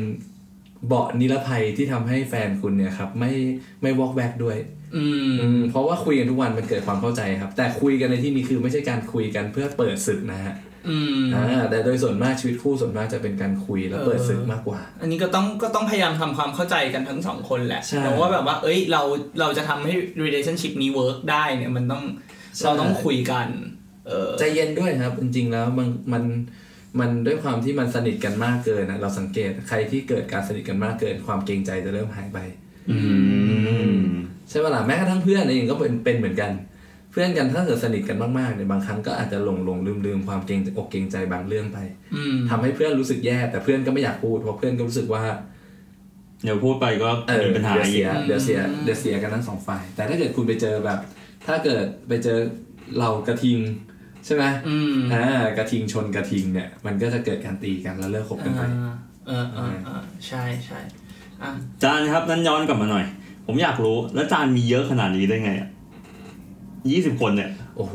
[0.87, 3.33] เบาะนิรภัยที่ทำให้แฟนคุณเนี่ยครับ ไม่
[3.83, 4.57] ไม่วอกแวกด้วย
[4.97, 10.55] อืมอืมเพราะว่าคุยกันทุกวันมันเกิดความเข้าใจครับ แต่คุยกันในที่นี้คือไม่ใช่การคุยกันเพื่อเปิดศึกนะฮะ
[10.89, 19.03] อืมอ่าแต่โดยส่วนมากชีวิตคู่ส่วนมากจะเป็นการคุยแล้วเออเปิดศึกมากกว่า อันนี้ก็ต้องก็ต้องพยายามทำความเข้าใจกันทั้งสองคนแหละใช่แต่ว่าแบบว่า เอ้ยเรา
[19.41, 19.93] เราจะทำให้
[20.25, 22.05] relationship นี้ work ได้เนี่ยมันต้อง
[22.57, 23.49] ใช่เราต้องคุยกัน
[24.07, 26.25] เออใจเย็นด้วยครับ จริงๆแล้วมันมัน
[27.01, 32.39] มันด้วยความที่มันสนิทกันมากเกินนะเราสังเกตใครที่เกิดการสนิทกันมากเกิน ความเกรงใจจะเริ่มหายไป
[32.91, 32.99] อื
[33.97, 33.99] ม
[34.49, 41.79] ใช่ไหมล่ะแม้กระทั่งเพื่อนเองก็เป็นเป็นเหมือนกันเพื่อนกันถ้าเกิดสนิทกันมากๆเนี่ยบางครั้งก็อาจจะหลงหลงลืมลืมความเกรงอกเกรงใจบางเรื่องไป
[42.15, 45.23] อืมทำให้เพื่อนรู้สึกแย่ แต่เพื่อนก็ไม่อยากพูดเพราะเพื่อนก็รู้สึกว่า
[46.45, 50.99] เดี๋ยวพูดไปก็เออมีปัญหาเดี๋ยวอีเสีกยเดี๋ยวเสียเดี๋ยวเสียกันทั้งสองฝ่าย แต่ถ้าเกิดคุณไปเจอแบบ
[51.47, 52.39] ถ้าเกิดไปเจอ
[52.99, 53.59] เรากระทิง
[54.27, 55.25] ใช่ไหมอืมอ่า
[55.59, 58.95] กระทิงชนกระทิงเนี่ย มันก็จะเกิดการตีกันแล้วเลิกคบกันไปอ่า
[59.27, 60.79] เออเออเออใช่ใช่
[61.43, 61.51] อะ
[61.83, 63.05] จานครับนั้นย้อนกลับมาหน่อย
[63.47, 65.69] ผมอยากรู้แล้วจานมีเยอะขนาดนี้ได้ไงอะ
[66.91, 67.95] ยี่สิบคนเนี่ย โอ้โห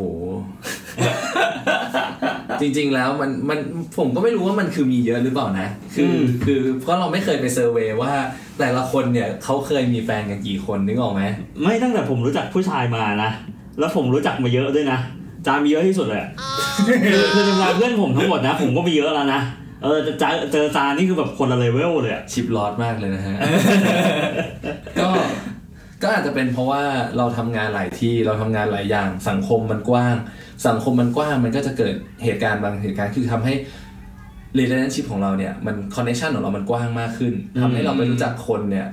[2.62, 3.60] จริงๆแล้วมันมัน
[3.98, 8.12] ผมก็ไม่รู้ว่ามันคือมีเยอะหรือเปล่านะ คืออมคือเพราะเราไม่เคยไปเซอร์เวย์ว่า
[8.60, 11.24] แต่ละคนเนี่ยเขาเคยมีแฟนกันกี่คนนึกออกไหม
[11.64, 13.30] ไม่ตั้งแต่ผมรู้จักผู้ชายมานะ
[13.80, 15.00] แล้วผมรู้จักมาเยอะด้วยนะ
[15.46, 16.30] จามีเยอะที่สุดเลยอะ
[16.88, 19.42] คือคือจำนวนเพื่อนผมทั้งหมดนะ ผมก็มีเยอะแล้วนะ
[19.84, 23.36] เออจะเจอเจอจานี่คือแบบคนละเลเวลเลยอะชิปลอดมากเลยนะฮะ
[25.00, 25.10] ก็
[26.04, 26.84] ก็อาจจะเป็นเพราะว่า
[27.18, 30.16] เราทำงานหลายที่เราทำงานหลายอย่าง สังคมมันกว้าง
[30.68, 33.54] สังคมมันกว้างมันก็จะเกิดเหตุการณ์บางเหตุการณ์คือทำให้
[34.58, 38.88] relationship ของเราเนี่ยมัน connection ของเรามันกว้างมากขึ้นทำให้เราไปรู้จักคนเนี่ย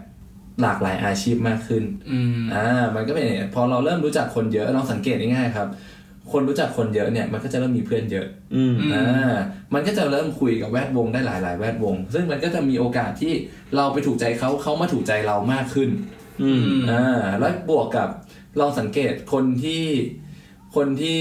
[0.63, 5.69] หลากหลายอาชีพมากขึ้นอืมอ่ามันก็เป็นอย่างนี้พอเราเริ่มรู้จักคนเยอะลองสังเกตง่ายๆครับ
[6.33, 9.35] คนรู้จักคนเยอะเนี่ยมันก็จะเริ่มมีเพื่อนเยอะอืมอ่า
[9.75, 13.33] มันก็จะเริ่มคุยกับแวดวงได้หลายๆ แวดวง ซึ่งมันก็จะมีโอกาสที่
[13.77, 15.91] เราไปถูกใจเขาเขามาถูกใจเรามากขึ้น
[16.43, 17.05] อืมอ่า
[17.39, 18.09] แล้วบวกกับ
[18.61, 19.85] ลองสังเกตคนที่
[20.77, 21.21] คนที่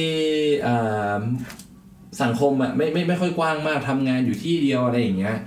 [0.67, 1.21] อ่า
[2.21, 5.37] สังคมอะไม่ไม่ไม่ค่อยกว้างมากทำงานอยู่ที่เดียวอะไรอย่างเงี้ย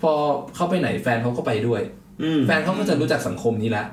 [0.00, 0.12] พอ
[0.54, 1.82] เขาไปไหนแฟนเขาก็ไปด้วย
[2.22, 3.84] อืม แฟนเขาก็จะรู้จักสังคมนี้ละ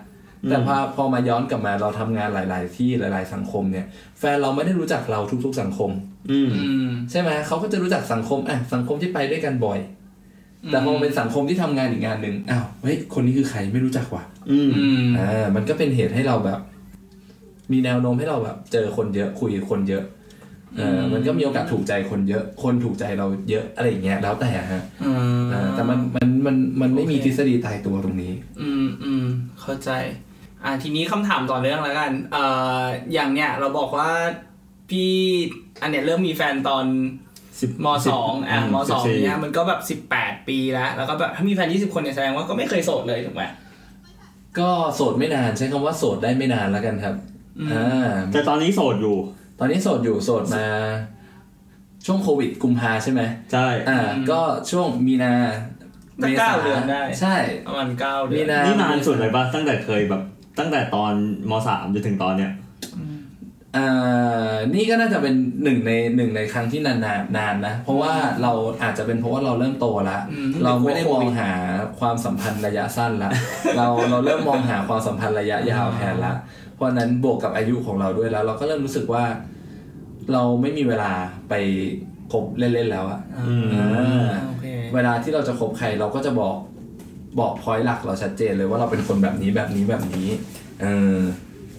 [0.49, 3.85] แต่พอพอมาย้อนกลับมาเราทำงานหลาย ๆ ที่หลาย ๆ สังคมเนี่ย
[4.19, 5.91] แฟนเราไม่ได้รู้จักเราทุก ๆ สังคม
[6.31, 9.79] อืม อืม ใช่ไหมเขาก็จะรู้จักสังคมอะสังคมที่ไปด้วยกันบ่อย
[10.65, 16.59] แต่พอเป็นสังคมที่ทำงานอีกงานหนึ่งอ้าวเฮ้ยคนนี้คือใครไม่รู้จักว่ะอืมอืมอ่ามันก็เป็นเหตุให้เราแบบ
[17.71, 20.03] มีแนวโน้มให้เราแบบ เจอคนเยอะคุยกับคนเยอะ
[20.77, 25.11] เออมันก็มีโอกาสถูกใจคนเยอะ คนถูกใจเราเยอะอะไรอย่างเงี้ยแล้วแต่ฮะอื
[25.41, 29.25] มอ่าแต่มันมันมันมันไม่มีโอเคทฤษฎีตายตัวตรงนี้ อืมอืม
[29.61, 29.89] เข้าใจ
[30.63, 32.43] อ่าทีนี้คำถามต่อเรื่องแล้วกัน เอ่
[32.81, 32.83] อ
[33.13, 34.09] อย่างเนี้ยเราบอกว่า
[34.89, 35.11] พี่
[35.81, 36.85] อันเนี้ยเริ่มมีแฟนตอน
[37.61, 43.43] สิบมสองอะอืมมสองสิบสี่เนี้ยมันก็แบบสิบแปดปีแล้วแล้วก็แบบถ้ามีแฟนยี่สิบคนเนี่ยแสดงว่าก็ไม่เคยโสดเลยถูกไหม
[44.59, 47.15] ก็โสดไม่นานใช้คำว่าโสดได้ไม่นานแล้วกันครับ
[47.59, 49.17] อืมอ่าแต่ตอนนี้โสดอยู่
[49.59, 50.65] ตอนนี้โสดอยู่โสดมา
[52.05, 53.21] ช่วงโควิดกุมภาใช่ไหม
[53.53, 53.99] ใช่อ่า
[54.31, 55.33] ก็ช่วงมีนา
[56.23, 57.35] ตั้งเก้าเดือนได้ใช่
[57.67, 60.21] ประมาณเก้าเดืมีอนนานี่นานสุดเลยปะตั้งแต่เคยแบบ
[60.59, 61.13] ตั้งแต่ตอน
[61.49, 62.66] มสามจนถึงตอนเนี้ยอ่า
[64.75, 68.51] นี่ก็น่าจะเป็นหนึ่งในหนึ่งในครั้งที่นานนานนานนะ เพราะว่าเรา
[68.83, 71.49] อาจจะเป็นเพราะว่าเราเริ่มโตแล้วอืมเราไม่ได้มองหา
[71.99, 73.31] ความสัมพันธ์ระยะสั้นละ
[73.77, 76.33] เราเราเริ่มมองหาความสัมพันธ์ระยะยาวแทนละ
[76.75, 79.23] เพราะฉะนั้นบวกกับอายุของเราด้วยแล้ว เราก็เริ่มรู้สึกว่า
[80.33, 81.11] เราไม่มีเวลา
[81.49, 81.53] ไป
[82.31, 86.55] คบเล่นๆแล้วอะอ่าอืมอ่าโอเคเวลาที่เราจะคบใครเราก็จะบอก
[87.39, 90.27] บอกพอยต์หลักเราชัดเจนเลยว่าเราเป็นคนแบบนี้แบบนี้แบบนี้
[90.81, 91.17] เออ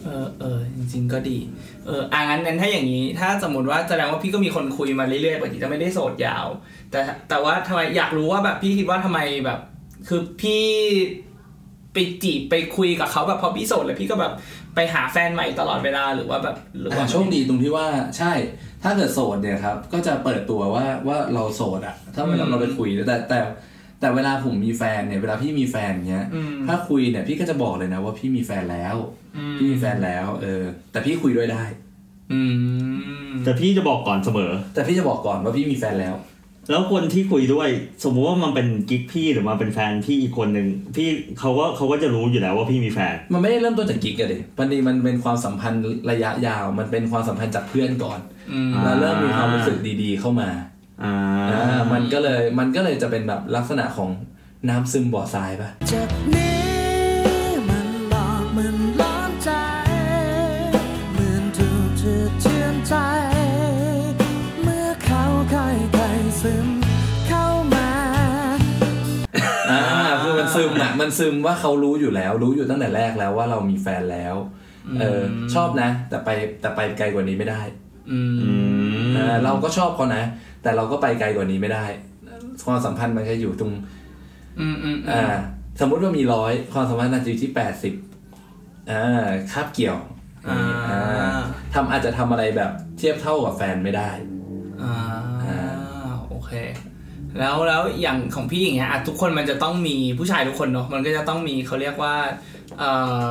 [0.04, 1.38] เออเออจริง ๆ ก็ดี
[1.86, 6.46] เอออะงั้นงั้นถ้าอย่างนี้ ถ้าสมมติว่าแสดงว่าพี่ก็มีคนคุยมาเรื่อยๆปกติจะไม่ได้โสดยาว
[6.90, 9.58] แต่แต่ว่าทำไมอยากรู้ว่าแบบพี่คิดว่าทำไมแบบ
[10.08, 10.64] คือพี่
[11.92, 14.32] ไปจีบไปคุยกับเขาแบบพอพี่โสดเลยพี่ก็แบบ
[14.74, 17.86] ไปหาแฟนใหม่ตลอดเวลาหรือว่าแบบหรือว่าโชคดีตรงที่ว่า
[18.18, 18.32] ใช่
[18.82, 23.38] ถ้าเกิดโสดเนี่ยครับ ก็จะเปิดตัวว่าว่าเราโสดอะถ้าเวลาเราไปคุยแต่แต่
[24.00, 28.96] แต่เวลาผมมีแฟนเนี่ยเวลาพี่มีแฟนเงี้ยอืมถ้าคุยเนี่ยพี่ก็จะบอกเลยนะว่าพี่มีแฟนแล้ว
[29.36, 31.62] อืมพี่มีแฟนแล้ว เออ แต่พี่คุยด้วยได้
[32.32, 32.40] อื
[33.30, 36.16] มแต่พี่จะบอกก่อนเสมอ แต่พี่จะบอกก่อนว่าพี่มีแฟนแล้ว
[36.70, 37.68] แล้วคนที่คุยด้วย
[38.04, 41.08] สมมุติว่ามันเป็นกิ๊กพี่หรือมาเป็นแฟนพี่อีกคนหนึ่งพี่
[41.38, 48.20] เขาก็เขาก็จะรู้อยู่แล้วว่าพี่มีแฟน มันไม่ได้เริ่มต้นจากกิ๊กอะดิมันนี่มันเป็นความสัมพันธ์ระยะยาว มันเป็นความสัมพันธ์จากเพื่อนก่อน
[48.52, 50.48] อืมแล้วเริ่มมีความรู้สึกดี ๆ เข้ามา
[51.04, 51.14] อ่า
[51.50, 54.10] อ่ามันก็เลยมันก็เลยจะเป็นแบบลักษณะของ
[54.68, 56.58] น้ำซึมบ่อทรายปะจากนี้
[57.68, 59.50] มันหลอกมันล้อมใจ
[61.12, 62.94] เหมือนถูกเชือดเชื่อมใจ
[64.62, 65.22] เมื่อเขา
[65.54, 65.64] ค่
[66.06, 66.66] อยๆซึม
[67.28, 67.88] เข้ามา
[69.70, 69.82] อ่า
[70.22, 74.34] คือมันซึมอะมันซึมว่าเขารู้อยู่แล้ว รู้อยู่ตั้งแต่แรกแล้วว่าเรามีแฟนแล้ว
[75.00, 75.22] เออ
[75.54, 76.30] ชอบนะ แต่ไป
[76.60, 77.62] แต่ไปไกลกว่านี้ไม่ได้
[78.10, 78.52] อืมอื
[79.08, 80.24] มอ่าเราก็ชอบเขานะ
[80.62, 81.86] แต่เราก็ไปไกลกว่านี้ไม่ได้
[82.66, 83.72] ความสัมพันธ์มันจะอยู่ตรง
[84.60, 85.24] อืมอืมอ่า
[85.80, 87.94] สมมุติว่ามีร้อยความสัมพันธ์อาจจะอยู่ที่แปดสิบ
[88.90, 89.98] อ่าคาบเกี่ยว
[90.48, 91.40] อ่าอ่า
[91.74, 94.10] ทำอาจจะทำอะไรแบบเทียบเท่ากับแฟนไม่ได้
[94.82, 94.94] อ่า
[96.28, 96.52] โอเค
[97.38, 102.14] แล้วแล้วอย่างของพี่อย่างเงี้ยอะทุกคนมันจะต้องมีผู้ชายทุกคนเนาะมันก็จะต้องมีเขาเรียกว่า
[102.78, 102.90] เอ่
[103.24, 103.26] อ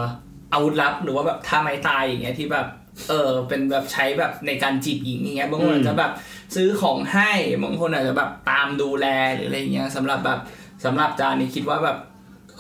[0.54, 2.68] อาวุธลับหรือว่าแบบท่าไม้ตายอย่างเงี้ยที่แบบ
[3.10, 6.12] เออเป็นแบบใช้แบบในการจีบหญิงอย่างเงี้ยบางคนอาจจะแบบ
[6.56, 7.32] ซื้อของให้
[7.64, 9.06] บางคนอาจจะแบบตามดูแล
[9.36, 10.40] หรืออะไรอย่างเงี้ยสำหรับแบบ
[10.86, 11.98] สำหรับอาจารย์นี่คิดว่าแบบ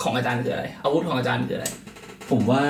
[0.02, 1.68] ของอาจารย์คืออะไร อาวุธของอาจารย์คืออะไร
[2.30, 2.64] ผมว่า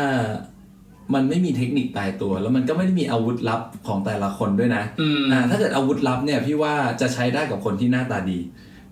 [1.13, 8.39] มันไม่มีเทคนิคตายตัว แล้วมันก็ไม่ได้มีอาวุธลับของแต่ละคนด้วยนะอืมอ่าถ้าเกิดอาวุธลับเนี่ยพี่ว่าจะใช้ได้กับคนที่หน้าตาดี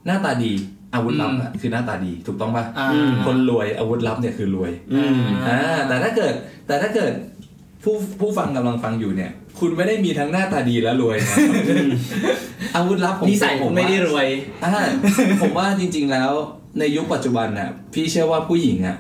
[0.06, 0.52] หน้าตาดี
[0.94, 2.88] อาวุธลับอะคือหน้าตาดีถูกต้องปะอ่า
[3.26, 6.34] คนรวยอาวุธลับเนี่ยคือรวยอืมอ่าแต่ถ้าเกิด
[6.68, 7.14] แต่ถ้าเกิด
[7.86, 11.38] ผู้ผู้ฟังกำลังฟังอยู่เนี่ย คุณไม่ได้มีทั้งหน้าตาดีและรวยนะ
[12.76, 14.28] อาวุธลับผมนิสัยผมไม่ได้รวย
[14.64, 14.74] อ่า
[15.42, 16.32] ผมว่าจริง ๆแล้ว
[16.80, 18.98] ในยุคปัจจุบันน่ะ พี่เชื่อว่าผู้หญิงอะ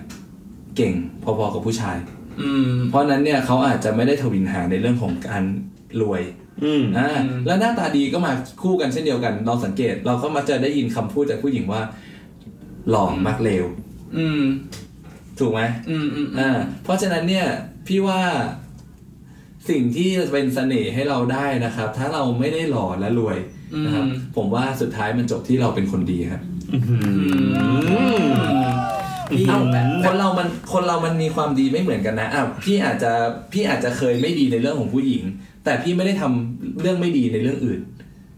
[0.76, 0.94] เก่ง
[1.24, 1.98] พอๆกับผู้ชาย
[2.42, 5.44] อืม เพราะฉะนั้นเนี่ยเขาอาจจะไม่ได้ทวินหาในเรื่องของการ
[6.02, 6.22] รวย
[6.64, 11.82] อืมอ่าอืมแล้วหน้าตาดีก็มาคู่กันเช่นเดียวกันลองสังเกต เราก็มาจะได้ยินคำพูดจากผู้หญิงว่า
[12.90, 13.66] หล่อมักเลว
[14.18, 14.44] อืม
[15.40, 16.50] ถูกไหมอืมอืมอ่า
[16.84, 17.46] เพราะฉะนั้นเนี่ย
[17.88, 18.20] พี่ว่า
[19.70, 23.38] สิ่งที่จะเป็นเสน่ห์ให้เราได้นะครับ ถ้าเราไม่ได้หล่อและรวย
[23.86, 26.42] นะครับ ผมว่าสุดท้ายมันจบที่เราเป็นคนดีครับ
[29.32, 33.12] พี่เอ้าแบบคนเรามันคนเรามันมีความดีไม่เหมือนกันนะอะพี่อาจจะ
[33.54, 35.24] พี่อาจจะเคยไม่ดีในเรื่องของผู้หญิง
[35.64, 37.80] แต่พี่ไม่ได้ทำเรื่องไม่ดีในเรื่องอื่น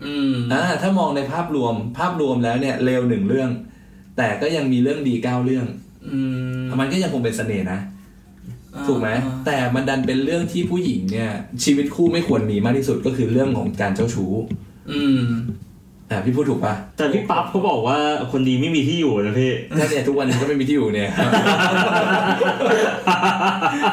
[0.06, 3.50] อืมอ่าถ้ามองในภาพรวม ภาพรวมแล้วเนี่ยเลวหนึ่งเรื่อง
[4.18, 5.66] แต่ก็ยังมีเรื่องดีเก้าเรื่อง
[6.14, 6.20] อื
[6.58, 7.80] มมันก็ยังคงเป็นเสน่ห์นะ
[8.88, 9.10] ถูกไหม
[9.46, 11.32] แต่มันดันเป็นเรื่องที่ผู้หญิงเนี่ย
[11.64, 14.32] ชีวิตคู่ไม่ควรมีมากที่สุดก็คือเรื่องของการเจ้าชู้
[14.92, 15.22] อืม
[16.12, 17.98] อ่าพี่พูดถูกปะแต่พี่ปั๊บเขาบอกว่า
[18.32, 21.10] คนดีไม่มีที่อยู่นะพี่ถ้าเนี่ยทุกวันนี้ก็ไม่มีที่อยู่เนี่ย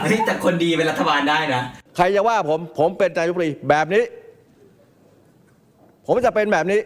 [0.03, 1.63] เฮ้ยแต่คนดีเป็นรัฐบาลได้นะ
[1.97, 4.05] ใครจะว่าผมผมเป็นนายกรัฐมนตรีแบบนี้
[6.07, 6.81] ผมจะเป็นแบบนี้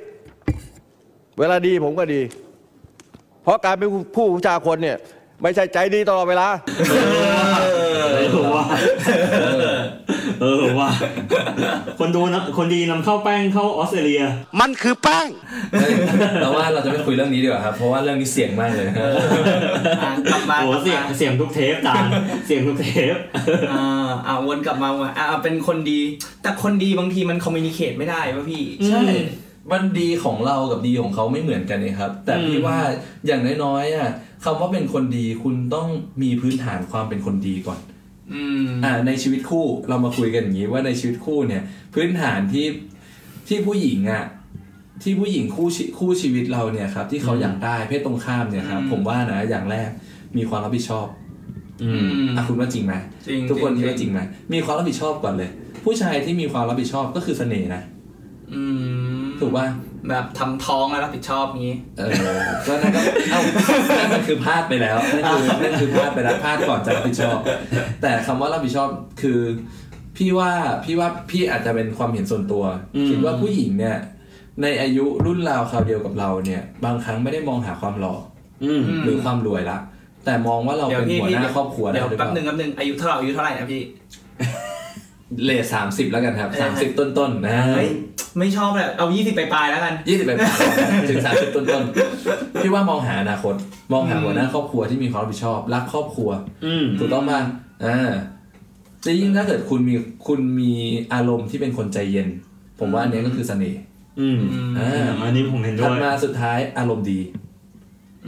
[1.38, 2.20] เวลาดีผมก็ดี
[3.42, 4.02] เพราะการเป็นผู้
[4.34, 4.96] ผู้ชาคนเนี่ย
[5.42, 6.48] ไม่ใช่ใจดีตลอดเวลา
[7.67, 8.64] เออว่า
[10.40, 10.90] เออว่า
[11.98, 14.22] คนดูนะคนดีนำเข้าแป้งเข้าออสเตรเลีย
[14.60, 15.26] มันคือแป้ง
[15.72, 15.92] เฮ้ย
[16.40, 22.04] เราว่าเราจะไม่คุยเรื่องนี้ดีกว่าครับ เพราะว่าเรื่องนี้เสี่ยงมากเลยอะกลับมาโอ้กลับเสียงมาเสียงทุกเทปจาน
[22.46, 23.16] เสียงทุกเทป
[23.72, 26.00] อ่าอ่าวนกลับมาว่าอ่าเป็นคนดี
[26.42, 29.02] แต่คนดีบางทีมันคอมมิวนิเคตไม่ได้ป่ะพี่ใช่
[29.72, 32.76] มันดีของเรากับดีของเขาไม่เหมือนกันเลยครับ แต่พี่ว่า
[33.26, 34.10] อย่างน้อยๆอะ
[34.44, 35.88] คำว่าเป็นคนดีคุณต้อง
[36.22, 37.78] มีพื้นฐานความเป็นคนดีก่อน
[38.32, 41.62] อืมอ่าในชีวิตคู่เรามาคุยกันอย่างนี้ว่าในชีวิตคู่เนี่ย
[41.94, 42.66] พื้นฐานที่
[43.48, 44.24] ที่ผู้หญิงอะ
[45.02, 49.88] ที่ผู้หญิงคู่ชีคู่ชีวิตเราเนี่ยครับ ที่เขาอยากได้เพศตรงข้ามเนี่ยครับอืมผมว่านะอย่างแรก
[50.36, 51.06] มีความรับผิดชอบ
[51.82, 52.94] อืมอืมอะคุณว่าจริงไหม
[53.28, 54.20] จริงทุกคนจริคิงดว่าจริงไหม
[54.52, 55.50] มีความรับผิดชอบก่อนเลย
[55.84, 57.82] ผู้ชายที่มีความรับผิดชอบก็คือเสน่ห์นะ
[58.54, 58.62] อื
[59.22, 59.66] มถูกป่ะ
[60.08, 62.10] แบบทำท้องแล้วรับผิดชอบงี้ เออ
[62.66, 63.40] ก็นั่นก็เอ้า
[63.98, 67.38] นั่นมันคือพลาดไปแล้วนั่นคือนั่นคือพลาดไปแล้วพลาดก่อนจะรับผิดชอบ
[68.02, 68.88] แต่คำว่ารับผิดชอบ
[69.22, 69.40] คือ
[70.16, 70.50] พี่ว่า
[70.84, 72.64] พี่ว่าพี่อาจจะเป็นความเห็นส่วนตัว
[72.96, 73.96] อืมคิดว่าผู้หญิงเนี่ย
[74.62, 78.14] ในอายุรุ่นราวคราวเดียวกับเราเนี่ย บางครั้งไม่ได้มองหาความหล่อ
[78.64, 79.78] อืมหรือความรวยละ
[80.24, 83.82] แต่มองว่าเราเดี๋ยวเป็นพี่หัวพี่หน้าครอบครัวได้เดี๋ยวหรือเปแป๊บล่าหนึ่งแป๊บหนึ่งอายุเท่าไหร่อายุเท่าไหร่นะพี่
[85.44, 87.88] เลทสามสิบแล้วกันครับเออสามสิบต้นๆนะเฮ้ย
[88.38, 90.32] ไม่ชอบเลยเอายี่สิบไปปลายๆแล้วกันยี่สิบไป
[91.10, 93.54] ถึงสามสิบต้นๆพี่ว่ามองหาอนาคต
[93.92, 96.30] มองหาอืมหัวหน้าครอบครัวที่มีความรับผิดชอบ รักครอบครัว
[96.64, 97.40] อืมถูกต้องป่ะ
[97.84, 98.10] อ่า
[99.02, 99.94] แต่ยิ่งถ้าเกิดคุณมี
[100.26, 100.72] คุณมี
[101.12, 102.28] อารมณ์ที่เป็นคนใจเย็น
[102.80, 103.80] ผมว่าอันเนี้ยก็คือเสน่ห์
[104.20, 104.40] อืม
[104.78, 107.20] อ่าอันนี้ผมเห็นด้ถัดวยมาสุดท้ายอารมณ์ดี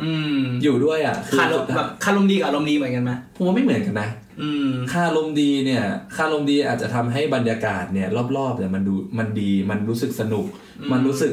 [0.02, 4.08] อืมอยู่ด้วยอะคือคารสุมดท้ายแบบคารมดีกับอารมณ์ดีเหมือนกันไหมผมว่าไม่เหมือนกันนะ
[4.42, 10.46] อืมค่าอารมณ์ดีเนี่ย ค่าอารมณ์ดีอาจจะทำให้บรรยากาศเนี่ย รอบๆเนี่ยมันดูมันดีมันรู้สึกสนุก
[10.81, 11.33] อืมมันรู้สึก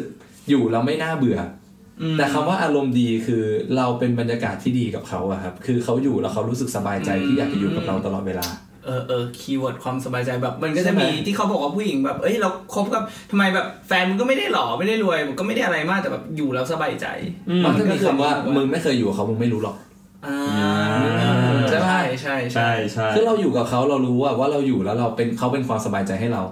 [0.49, 1.39] อยู่เราไม่น่าเบื่อ
[2.01, 3.43] อืมแต่คำว่าอารมณ์ดีคือ
[3.77, 8.47] เราเป็นบรรยากาศที่ดีกับเขาอะครับ คือเขาอยู่แล้วเขารู้สึกสบายใจที่อยากจะอยู่กับเราตลอดเวลา
[8.85, 17.05] เออเออ keyword ความสบายใจแบบ มันก็ใช่จะไหมมีที่เขาบอกว่าผู้หญิงแบบ เอ้ยเราคบกับทำไมแบบแฟนมึงก็ไม่ได้หล่อไม่ได้รวยมึงก็ไม่ได้อะไรมากแต่แบบอยู่แล้วสบายใจ
[17.49, 19.75] อืมมันก็มีคำว่าก็คือมึงไม่เคยอยู่กับเขามึงไม่รู้หรอก
[20.27, 20.41] อ่า
[21.69, 26.43] ใช่ปะใช่ใช่ใช่ใช่คือเราอยู่กับเขาเรารู้ว่าว่าเราอยู่แล้วเราเป็นเขาเป็นความสบายใจให้เรา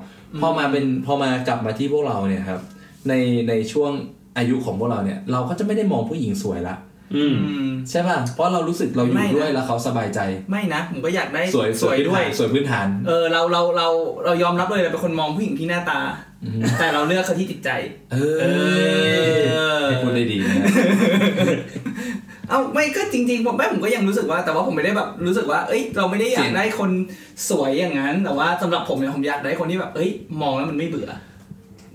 [0.41, 2.61] พอมาเป็นพอมากลับมาที่พวกเราเนี่ยครับ
[3.09, 3.13] ใน
[3.49, 3.91] ในช่วง
[4.37, 6.75] อายุของพวกเราเนี่ย เราก็จะไม่ได้มองผู้หญิงสวยละ
[7.15, 10.19] อืม อืม ใช่ป่ะเพราะเรารู้สึกเราอยู่ด้วยแล้วเขาสบายใจ
[10.51, 13.87] ไม่นะผมก็อยากได้สวยสวยด้วย สวยพื้นฐาน เออเราเราเรา
[14.25, 15.99] เรายอมรับเลยเราเป็นคนมองผู้หญิงที่หน้าตา
[16.43, 17.69] อืมแต่เราเลือกเขาที่จิตใจ
[18.11, 18.45] เอเอ
[18.79, 20.55] ออ ให้พูดได้ดีนะ
[22.49, 26.91] เอ้าไม่ก็จริงๆผมแม่ผมก็ยังรู้สึกว่า แต่ว่าผมไม่ได้แบบรู้สึกว่า เอ้ย เราไม่ได้อยากได้คน
[27.49, 30.09] สวยอย่างนั้น แต่ว่าสำหรับผมเนี่ยผมอยากได้คนที่แบบ เอ้ย
[30.41, 31.09] มองแล้วมันไม่เบื่อ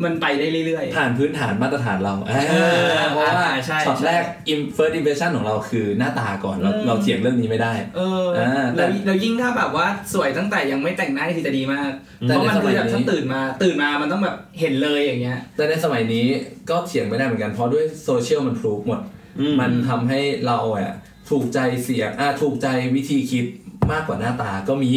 [0.05, 16.25] มันไปได้เรื่อยผ่านพื้นฐานมาตรฐานเราอ่าเออเพราะว่าอ่าใช่ช็อตใช่แรก im- first impression ของเราคือหน้าตาก่อนเราอืมเราเถียงเรื่องนี้ไม่ได้ๆเอออาแต่แล้วแล้วยิ่งถ้าแบบว่าสวยตั้งแต่ยังไม่แต่งหน้าคือจะดีมากแต่เพราะมันในสมัคืยอแบบนี้ถ้าตื่นมาตื่นมามันต้องแบบเห็นเลยอย่างเงี้ย แต่ในสมัยนี้
[16.71, 19.20] ก็เถียงไม่ได้เหมือนกันเพราะด้วยโซเชียลมันพรูฟหมดอื
[19.53, 20.91] มมันทำให้เราอะ
[21.31, 23.47] ถูกใจเสียงอะถูกใจวิธีคิด
[23.93, 24.93] มากกว่าหน้าตาก็มี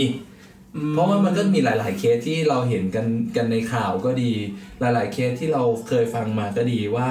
[0.76, 4.32] อืมเพราะว่ามันก็มีหลาย ๆ เคสที่เราเห็นกันกันในข่าวก็ดี
[4.80, 7.08] หลาย ๆ เคสที่เราเคยฟังมาก็ดีว่า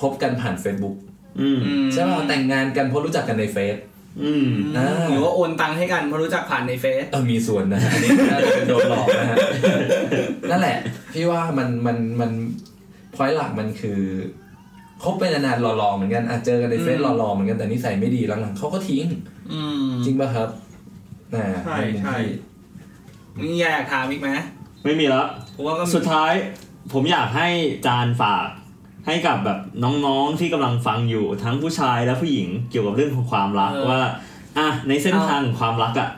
[0.00, 0.96] คบกันผ่าน Facebook
[1.40, 3.76] อืมอืมใช่ป่ะแต่งงานกันเพราะรู้จักกันในเฟซ
[4.22, 9.36] อืมอ่าหรือว่าโอนตังค์ให้กันเพราะรู้จักผ่านในเฟซเออมีส่วนนะฮะอันนี้น่าจะเป็นโดนหลอกนะฮะ
[10.50, 10.78] นั่นแหละ
[11.12, 12.30] พี่ว่ามันมันมัน
[13.14, 14.00] พอยหลักมันคือ
[15.04, 19.04] คบไปนานๆหล่อๆเหมือนกันอาจเจอกันในเฟซอืมหล่อๆเหมือนกันแต่นิสัยไม่ดีหลังๆเขาก็ทิ้ง
[19.52, 20.48] อืมจริงป่ะครับ
[21.34, 22.16] อ่าใช่นมุมใช่
[23.36, 24.28] พี่มีอยากถามอีกไหม
[24.84, 26.32] ไม่มีแล้วเพราะว่าก็มีสุดท้าย
[26.92, 27.48] ผมอยากให้
[27.86, 28.48] จานฝาก
[29.06, 34.00] ให้กับแบบน้องๆที่กำลังฟังอยู่ทั้งผู้ชายและผู้หญิงเกี่ยวกับเรื่องของความรักว่า
[34.58, 36.10] อะในเส้นทางของความรักอะ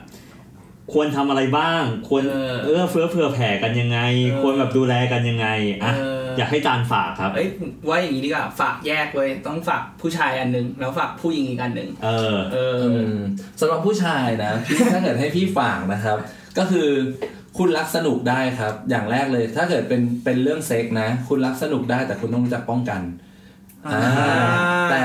[0.93, 2.23] ควรทำอะไรบ้าง ควร
[2.65, 3.99] เอื้อเฟื้อเผื่อแผ่กันยังไง
[4.41, 5.47] ควรแบบดูแลกันยังไง
[5.83, 7.49] อะเอออยากให้จานฝากครับ เอ้ย
[7.89, 13.17] ว่าอย่างนี้ดีกว่าฝากแยกเลยต้องฝากผู้ชายอันหนึงแล้วฝากผู้หญิงอีกอันหนึ่งเออ เอออืม
[13.59, 16.17] สำหรับผู้ชายนะพี่ถ้าเกิดให้พี่ฝากนะครับ
[16.57, 16.89] ก็คือ
[17.57, 23.01] คุณรักสนุกได้ครับ อย่างแรกเลย ถ้าเกิดเป็นเป็นเรื่องเซ็กนะ คุณรักสนุกได้แต่คุณต้องรู้จักป้องกัน
[23.87, 24.03] อ่า
[24.91, 25.03] แต่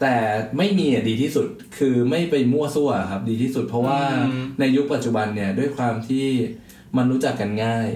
[0.00, 0.14] แต่
[0.58, 1.46] ไม่มีอะดีที่สุด
[1.78, 6.26] คือไม่ไปมั่วซั่วครับ ดีที่สุด เพราะว่าอืมในยุคปัจจุบันเนี่ยด้วยความที่
[6.96, 7.88] มันรู้จักกันง่าย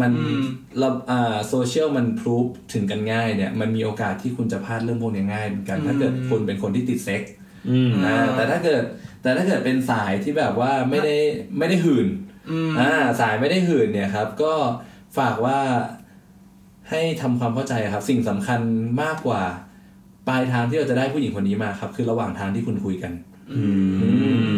[0.00, 0.44] มันอืม
[0.78, 7.22] เราอ่าโซเชียลมันพรูฟถึงกันง่ายเนี่ย มันมีโอกาสที่คุณจะพลาดเรื่องพวกนี้ง่ายเหมือนกัน ถ้าเกิดคุณเป็นคนที่ติดเซ็ก
[7.70, 8.82] อืมอ่าแต่ถ้าเกิด
[9.22, 11.16] แต่ถ้าเกิดเป็นสายที่แบบว่าไม่ได้
[11.58, 12.08] ไม่ได้หื่น
[12.50, 14.52] อืมอ่าสายไม่ได้หื่นเนี่ยครับ ก็
[15.18, 15.58] ฝากว่า
[16.90, 18.60] ให้ทำความเข้าใจครับ สิ่งสำคัญ
[19.02, 19.42] มากกว่า
[20.28, 23.35] ปลายทางที่เราจะได้ผู้หญิงคนนี้มาครับ คือระหว่างทางที่คุณคุยกันอืม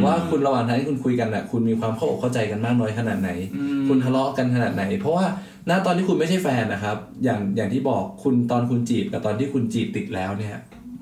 [0.04, 5.26] ว่าคุณระหว่างทางที่คุณคุยกันน่ะคุณมีความเข้าอกเข้าใจกันมากน้อยขนาดไหนอืมคุณทะเลาะกันขนาดไหน เพราะว่า
[5.68, 10.56] ณตอนที่คุณไม่ใช่แฟนนะครับ อย่างอย่างที่บอกคุณตอนคุณจีบกับตอนที่คุณจีบติดแล้วเนี่ย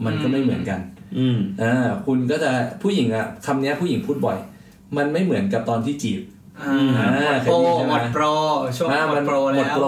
[0.05, 0.81] มันก็ไม่เหมือนกัน
[1.19, 1.75] อืมอ่า
[2.07, 2.51] คุณก็จะ
[2.83, 4.39] ผู้หญิงอะคำเนี้ยผู้หญิงพูดบ่อย
[4.97, 6.21] มันไม่เหมือนกับตอนที่จีบ
[6.63, 8.25] อ่าอ่าหมดโปรเคยได้ยินใช่ไหมหมดโปร
[8.77, 9.87] ช่วงอ่าหมมัดนโปรหมแล้ดวโปร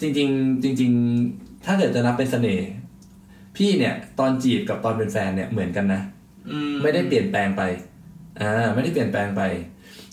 [0.00, 2.68] จริงๆจริงๆถ้าเกิดจะนับเป็นเสน่ห์
[3.56, 6.21] พี่เนี่ย ตอนจีบกับตอนเป็นแฟนเนี่ยเหมือนกันนะอื
[6.82, 7.62] ไม่ได้เปลี่ยนแปลงไป
[8.40, 9.42] อ่าไม่ได้เปลี่ยนแปลงไป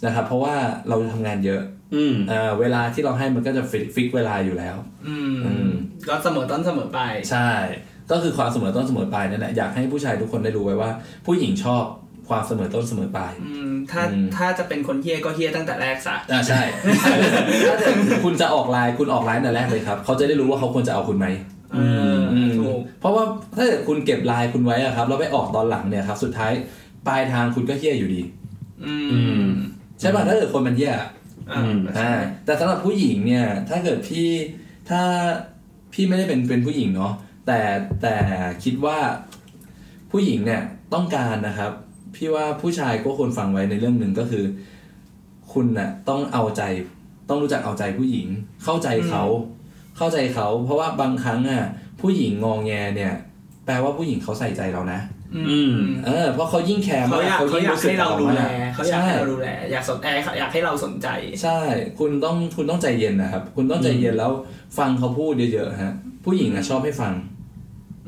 [0.05, 0.55] นะครับ เพราะว่า
[0.87, 1.61] เราทำงานเยอะ
[1.95, 4.75] อืมอ่าเวลาที่เราให้มันก็จะ fix fix เวลาอยู่แล้ว
[5.07, 5.15] อื
[5.45, 5.71] อืมม
[6.07, 7.51] ก็เสมอต้นเสมอปลายใช่
[8.11, 10.91] ก็คือความเสมอต้นเสมอปลายนั่นแหละอยากให้ผู้ชายทุกคนได้รู้ไว้ว่า
[11.25, 11.83] ผู้หญิงชอบ
[12.29, 16.61] ความเสมอต้นเสมอปลายอืมถ้าอืมถ้าจะเป็นคนเฮี้ยก็เฮี้ยตั้งแต่แรกซะอ่าใช่
[17.69, 21.27] ถ้าเกิดคุณจะออกไลน์คุณออกไลน์แต่แรกเลยครับ เขาจะได้รู้ว่าเขาควรจะเอาคุณไหม
[21.73, 22.08] เอออมถูก
[22.99, 23.23] เพราะว่า
[23.55, 26.51] ถ้าเกิดคุณเก็บไลน์คุณไว้อะครับแล้วไปออกตอนหลังเนี่ยครับ สุดท้าย
[27.07, 28.21] ปลายทางคุณก็เฮี้ยอยู่ดี
[28.85, 29.47] อือืมม
[29.99, 31.07] ใช่ป่ะถ้าเกิดคนมันเฮี้ยอะ
[31.51, 34.27] อ่าอืมใช่อ่าแต่สำหรับผู้หญิงเนี่ย ถ้าเกิดพี่
[34.89, 35.01] ถ้า
[35.93, 37.13] พี่ไม่ได้เป็นเป็นผู้หญิงเนาะ
[37.47, 37.59] แต่
[38.01, 38.15] แต่
[38.63, 38.97] คิดว่า
[40.11, 40.61] ผู้หญิงเนี่ย
[40.93, 41.71] ต้องการนะครับ
[42.15, 44.43] พี่ว่าผู้ชายก็ควรฟังไว้ในเรื่องหนึ่งก็คือ
[45.53, 46.61] คุณน่ะต้องเอาใจ
[47.29, 48.27] ต้องรู้จักเอาใจผู้หญิง
[48.63, 49.23] เข้าใจเขา
[49.97, 51.63] เข้าใจเขา เพราะว่าบางครั้งอะ
[52.01, 53.13] ผู้หญิงงองแงเนี่ย
[53.65, 54.99] แปลว่าผู้หญิงเขาใส่ใจเรานะ
[55.35, 60.07] อืม เออเพราะเขายิ่งแคร์เขามากอยากเขายิ่งอยากรู้สึกให้เราต่อดูแลมากเขาอยากใช่ให้เราดูแลอยากสนใจ
[60.39, 61.07] อยากให้เราสนใจ
[61.43, 61.59] ใช่
[61.99, 64.31] คุณต้องคุณต้องใจเย็นนะครับ คุณต้องใจเย็นแล้ว
[64.77, 65.93] ฟังเขาพูดเยอะๆฮะ
[66.25, 67.13] ผู้หญิงอะชอบให้ฟัง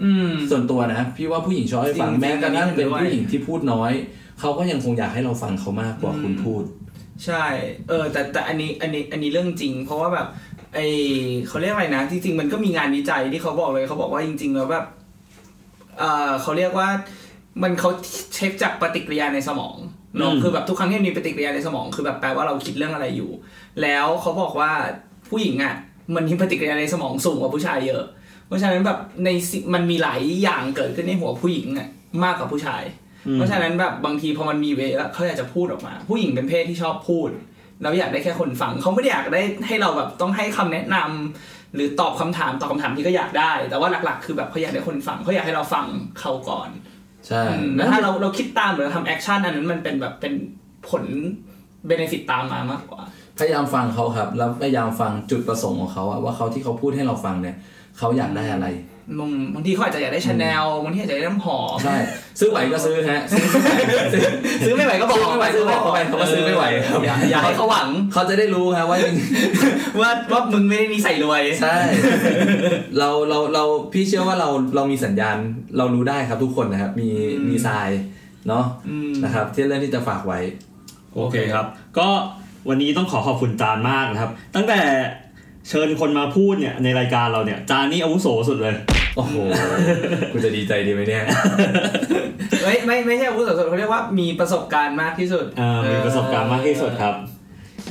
[0.03, 3.91] อืมส่วนตัวนะ พี่ว่าผู้หญิงชอบให้ฟังจริงๆแม้กระทั่งอันนี้เป็นเห็นด้วยผู้หญิงที่พูดน้อย
[4.39, 6.63] เขาก็ยังคงอยากให้เราฟังเขามากกว่าอืมคุณพูด
[7.25, 7.45] ใช่
[7.89, 10.27] เออ แต่แต่อันนี้อันนี้อันนี้เรื่องจริง เพราะว่าแบบ
[10.73, 10.79] ไอ
[11.47, 14.85] เขาเรียกอะไรนะจริงๆมันก็มีงานวิจัยที่เขาบอกเลยเขาบอกว่าจริง ๆ แล้วแบบ
[15.99, 16.87] เออเขาเรียกว่า
[17.61, 17.89] มันเขา
[18.35, 19.75] เช็คจากปฏิกิริยาในสมอง
[20.17, 23.31] เนอะอืมคือแบบทุกครั้งที่มีปฏิกิริยาในสมอง คือแบบแปลว่าเราคิดเรื่องอะไรอยู่
[23.81, 24.71] แล้วเขาบอกว่า
[25.29, 25.75] ผู้หญิงอะ
[26.15, 28.03] มันมีปฏิกิริยาในสมองสูงกว่าผู้ชายเยอะ
[28.47, 31.87] เพราะฉะนั้นแบบในสิมันมีหลายอย่างเกิดขึ้นในหัวผู้หญิงอะ
[32.23, 32.83] มากกว่าผู้ชาย
[33.27, 37.29] อืมเพราะฉะนั้นแบบบางทีพอมันมีเวแล้วเขาอยากจะพูดออกมา ผู้หญิงเป็นเพศที่ชอบพูด
[37.81, 45.85] แล้วอยากได้แค่คนฟังเขาไม่ได้อยากได้ให้เราแบบต้องให้คำแนะนำหรือตอบคำถามตอบคำถามที่ก็อยากได้ แต่ว่าหลักๆ คือแบบเขาอยากได้คนฟังเขาอยากให้เราฟัง
[46.19, 46.69] เขาก่อน
[47.27, 50.33] ใช่อืมแล้วถ้าเราเราคิดตามหรือเราทำ action อันนั้นมันเป็นแบบเป็น
[50.89, 51.03] ผล
[51.87, 53.01] benefit ตามมามากกว่า
[53.39, 57.55] พยายามฟังเขาครับ แล้วพยายามฟังจุดประสงค์ของเขาอะว่าเขาที่เขาพูดให้เราฟังเนี่ย
[57.97, 58.67] เขาอยากได้อะไร
[59.19, 61.95] บางบางทีเขาอาจจะอยากได้ชาแนลบางทีอาจจะอยากได้น้ำหอมใช่
[62.39, 64.23] ซื้อไหวก็ซื้อฮะซื้อไม่ไหวซื้อ
[64.65, 69.15] ซื้อไม่ไหวก็บอกซื้อไม่ไหวก็บอกเขาไปเขาว่าซื้อไม่ไหวครับอย่าอย่าให้เขาหวังเขาจะได้รู้ครับว่าจริง
[69.99, 71.75] ว่าว่ามึงไม่ได้มีใส่รวยใช่
[72.97, 75.37] เราเราเราพี่เชื่อว่าเราเรามีสัญญาณ
[75.77, 77.89] เรารู้ได้ครับทุกคนนะครับมีอืมมีทราย
[78.47, 80.39] เนาะอืมนะครับที่เรื่องที่จะฝากไว้
[81.15, 81.65] โอเคครับ
[81.97, 82.07] ก็
[82.69, 84.79] วันนี้ต้องขอขอบคุณจานมากนะครับ ตั้งแต่
[85.69, 88.75] เชิญคนมาพูดเนี่ยในรายการเราเนี่ย จานนี่อาวุโสสุดเลย
[89.15, 89.35] โอ้โห
[90.31, 91.23] กูจะดีใจดีไหมเนี่ย
[92.63, 97.15] ไม่ไม่ไม่ใช่อาวุโสสุดเขาเรียกว่ามีประสบการณ์มากที่สุดอ่ามีประสบการณ์มากที่สุดครับ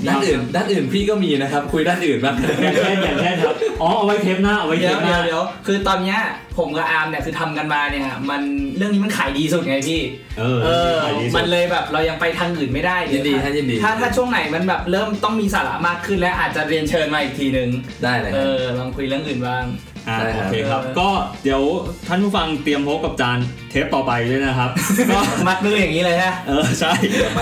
[0.08, 6.18] ด้านอื่น ด้านอื่นพี่ก็มีนะครับ คุยด้านอื่นบ้างอย่างเช่นอย่างเช่นครับอ๋อเอาไว้เทปหน้าเอาไว้เทเดี๋ยวปหเดี๋น้ายวเดี๋ยวคือตอนเนี้ย
[6.58, 8.42] ผมกับอาร์มเนี่ยคือทำกันมาเนี่ยมัน
[8.76, 10.00] เรื่องนี้มันขายดีสุดไงพี่
[10.38, 17.68] เออเออขายดีสุมัดนเลยแบบเรายังไปทางอื่นไม่ได้ยินดีเวท่านยินดีถ้าถ้าช่วงไหนมันแบบเริ่มต้องมีสาระมากขึ้นแล้วอาจจะเรียนเชิญมาอีกทีนึง
[18.02, 19.64] ได้เลยเออลองคุยเรื่องอื่นบ้าง
[20.08, 21.08] อ่าได้ครับโอเคครับเออก็
[21.44, 21.62] เดี๋ยว
[22.06, 23.38] ท่านผู้ฟังเตรียมพบกับจาน
[23.70, 24.70] เทปต่อไปด้วยนะครับ
[25.14, 26.92] ก็มัดมืออย่างนี้เลยฮะเออใช่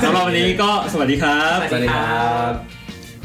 [0.05, 2.53] สำหรับวันนี้ก็สวัสดีครับ สวัสดีครับ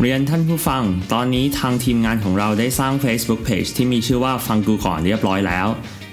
[0.01, 5.67] เรียนท่านผู้ฟัง ตอนนี้ทางทีมงานของเราได้สร้าง Facebook Page ที่มีชื่อว่าฟังกูก่อนเรียบร้อยแล้ว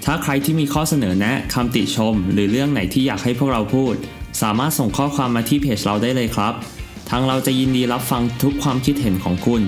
[0.05, 3.93] ถ้าใครที่มีข้อเสนอแนะคำติชม หรือเรื่องไหนที่อยากให้พวกเราพูด
[4.41, 6.53] สามารถส่งข้อความมาที่เพจเราได้เลยครับ
[7.09, 9.61] ทางเราจะยินดีรับฟังทุกความคิดเห็นของคุณ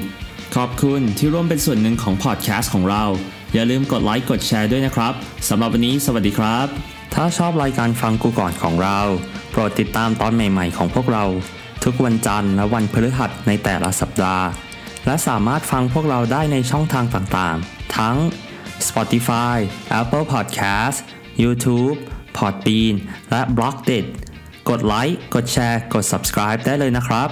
[0.55, 3.03] ขอบคุณที่ร่วมเป็นส่วนหนึ่งของพอดแคสต์ของเรา
[3.53, 5.13] อย่าลืมกดไลค์กดแชร์ด้วยนะครับ
[5.49, 6.67] สำหรับวันนี้สวัสดีครับ
[7.13, 8.99] ถ้าชอบรายการฟังกูก่อนของเรา
[9.51, 11.25] โปรดติดตามตอนใหม่ๆของพวกเรา
[11.83, 14.45] ทุกวันจันทร์และวันพฤหัสในแต่ละสัปดาห์
[15.05, 18.15] และสามารถฟังพวกเราได้ในช่องทางต่างๆ ทั้ง
[18.87, 19.55] Spotify,
[19.99, 20.97] Apple Podcast,
[21.43, 21.97] YouTube,
[22.37, 22.95] Podbean
[23.31, 24.05] และ b l o g d i t
[24.69, 27.29] กดไลค์ กดแชร์ กด subscribe ได้เลยนะครับ